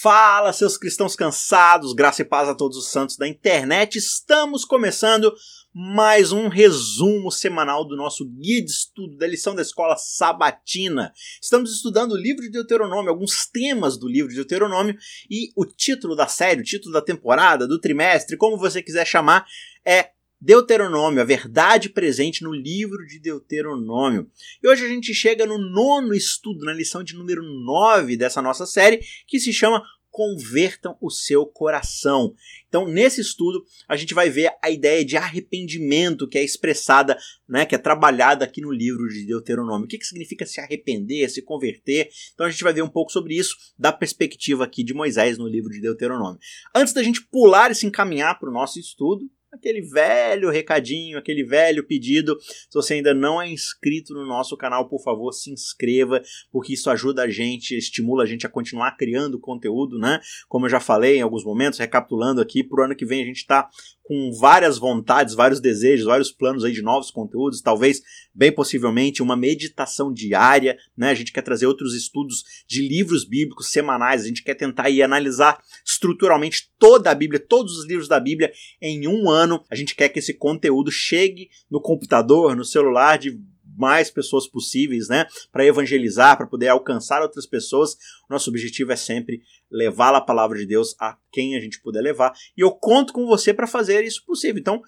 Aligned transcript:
Fala, 0.00 0.52
seus 0.52 0.78
cristãos 0.78 1.16
cansados, 1.16 1.92
graça 1.92 2.22
e 2.22 2.24
paz 2.24 2.48
a 2.48 2.54
todos 2.54 2.78
os 2.78 2.86
santos 2.86 3.16
da 3.16 3.26
internet. 3.26 3.98
Estamos 3.98 4.64
começando 4.64 5.34
mais 5.74 6.30
um 6.30 6.46
resumo 6.46 7.32
semanal 7.32 7.84
do 7.84 7.96
nosso 7.96 8.24
guia 8.24 8.62
de 8.62 8.70
estudo 8.70 9.16
da 9.16 9.26
lição 9.26 9.56
da 9.56 9.62
escola 9.62 9.96
sabatina. 9.96 11.12
Estamos 11.42 11.72
estudando 11.72 12.12
o 12.12 12.16
livro 12.16 12.42
de 12.42 12.50
Deuteronômio, 12.50 13.10
alguns 13.10 13.44
temas 13.46 13.98
do 13.98 14.06
livro 14.06 14.28
de 14.28 14.36
Deuteronômio 14.36 14.96
e 15.28 15.50
o 15.56 15.64
título 15.66 16.14
da 16.14 16.28
série, 16.28 16.60
o 16.60 16.64
título 16.64 16.92
da 16.92 17.02
temporada, 17.02 17.66
do 17.66 17.80
trimestre, 17.80 18.36
como 18.36 18.56
você 18.56 18.80
quiser 18.80 19.04
chamar, 19.04 19.46
é 19.84 20.10
Deuteronômio, 20.40 21.20
a 21.20 21.24
verdade 21.24 21.88
presente 21.88 22.44
no 22.44 22.52
livro 22.52 23.04
de 23.04 23.18
Deuteronômio. 23.18 24.30
E 24.62 24.68
hoje 24.68 24.84
a 24.84 24.88
gente 24.88 25.12
chega 25.12 25.44
no 25.44 25.58
nono 25.58 26.14
estudo, 26.14 26.64
na 26.64 26.72
lição 26.72 27.02
de 27.02 27.14
número 27.14 27.42
9 27.42 28.16
dessa 28.16 28.40
nossa 28.40 28.64
série, 28.64 29.00
que 29.26 29.40
se 29.40 29.52
chama 29.52 29.82
Convertam 30.10 30.96
o 31.00 31.10
seu 31.10 31.44
coração. 31.44 32.34
Então, 32.66 32.88
nesse 32.88 33.20
estudo, 33.20 33.64
a 33.86 33.96
gente 33.96 34.14
vai 34.14 34.30
ver 34.30 34.50
a 34.62 34.70
ideia 34.70 35.04
de 35.04 35.16
arrependimento 35.16 36.26
que 36.26 36.38
é 36.38 36.44
expressada, 36.44 37.16
né, 37.48 37.66
que 37.66 37.74
é 37.74 37.78
trabalhada 37.78 38.44
aqui 38.44 38.60
no 38.60 38.72
livro 38.72 39.06
de 39.08 39.26
Deuteronômio. 39.26 39.84
O 39.84 39.88
que, 39.88 39.98
que 39.98 40.06
significa 40.06 40.46
se 40.46 40.60
arrepender, 40.60 41.28
se 41.28 41.42
converter? 41.42 42.08
Então, 42.32 42.46
a 42.46 42.50
gente 42.50 42.64
vai 42.64 42.72
ver 42.72 42.82
um 42.82 42.88
pouco 42.88 43.12
sobre 43.12 43.36
isso 43.36 43.54
da 43.78 43.92
perspectiva 43.92 44.64
aqui 44.64 44.82
de 44.82 44.94
Moisés 44.94 45.36
no 45.36 45.46
livro 45.46 45.70
de 45.70 45.80
Deuteronômio. 45.80 46.40
Antes 46.74 46.94
da 46.94 47.02
gente 47.02 47.24
pular 47.26 47.70
e 47.70 47.74
se 47.74 47.86
encaminhar 47.86 48.38
para 48.40 48.50
o 48.50 48.52
nosso 48.52 48.80
estudo, 48.80 49.28
aquele 49.52 49.80
velho 49.82 50.50
recadinho, 50.50 51.18
aquele 51.18 51.44
velho 51.44 51.86
pedido. 51.86 52.36
Se 52.40 52.74
você 52.74 52.94
ainda 52.94 53.14
não 53.14 53.40
é 53.40 53.48
inscrito 53.48 54.14
no 54.14 54.26
nosso 54.26 54.56
canal, 54.56 54.88
por 54.88 55.02
favor, 55.02 55.32
se 55.32 55.50
inscreva, 55.50 56.22
porque 56.50 56.74
isso 56.74 56.90
ajuda 56.90 57.22
a 57.22 57.30
gente, 57.30 57.76
estimula 57.76 58.22
a 58.22 58.26
gente 58.26 58.46
a 58.46 58.50
continuar 58.50 58.96
criando 58.96 59.40
conteúdo, 59.40 59.98
né? 59.98 60.20
Como 60.48 60.66
eu 60.66 60.70
já 60.70 60.80
falei 60.80 61.18
em 61.18 61.22
alguns 61.22 61.44
momentos, 61.44 61.78
recapitulando 61.78 62.40
aqui, 62.40 62.62
pro 62.62 62.84
ano 62.84 62.96
que 62.96 63.06
vem 63.06 63.22
a 63.22 63.26
gente 63.26 63.38
está 63.38 63.68
com 64.08 64.32
várias 64.32 64.78
vontades, 64.78 65.34
vários 65.34 65.60
desejos, 65.60 66.06
vários 66.06 66.32
planos 66.32 66.64
aí 66.64 66.72
de 66.72 66.80
novos 66.80 67.10
conteúdos, 67.10 67.60
talvez, 67.60 68.00
bem 68.34 68.50
possivelmente, 68.50 69.22
uma 69.22 69.36
meditação 69.36 70.10
diária, 70.10 70.78
né? 70.96 71.10
A 71.10 71.14
gente 71.14 71.30
quer 71.30 71.42
trazer 71.42 71.66
outros 71.66 71.94
estudos 71.94 72.42
de 72.66 72.88
livros 72.88 73.22
bíblicos 73.28 73.70
semanais, 73.70 74.22
a 74.22 74.28
gente 74.28 74.42
quer 74.42 74.54
tentar 74.54 74.86
aí 74.86 75.02
analisar 75.02 75.62
estruturalmente 75.86 76.70
toda 76.78 77.10
a 77.10 77.14
Bíblia, 77.14 77.38
todos 77.38 77.76
os 77.76 77.86
livros 77.86 78.08
da 78.08 78.18
Bíblia 78.18 78.50
em 78.80 79.06
um 79.06 79.28
ano. 79.28 79.62
A 79.70 79.74
gente 79.74 79.94
quer 79.94 80.08
que 80.08 80.20
esse 80.20 80.32
conteúdo 80.32 80.90
chegue 80.90 81.50
no 81.70 81.78
computador, 81.78 82.56
no 82.56 82.64
celular 82.64 83.18
de 83.18 83.38
mais 83.78 84.10
pessoas 84.10 84.46
possíveis, 84.46 85.08
né, 85.08 85.26
para 85.52 85.64
evangelizar, 85.64 86.36
para 86.36 86.46
poder 86.46 86.68
alcançar 86.68 87.22
outras 87.22 87.46
pessoas. 87.46 87.96
Nosso 88.28 88.50
objetivo 88.50 88.92
é 88.92 88.96
sempre 88.96 89.40
levar 89.70 90.14
a 90.14 90.20
palavra 90.20 90.58
de 90.58 90.66
Deus 90.66 90.94
a 91.00 91.16
quem 91.30 91.56
a 91.56 91.60
gente 91.60 91.80
puder 91.80 92.00
levar. 92.00 92.32
E 92.56 92.60
eu 92.60 92.72
conto 92.72 93.12
com 93.12 93.26
você 93.26 93.54
para 93.54 93.66
fazer 93.66 94.04
isso 94.04 94.24
possível. 94.26 94.60
Então, 94.60 94.82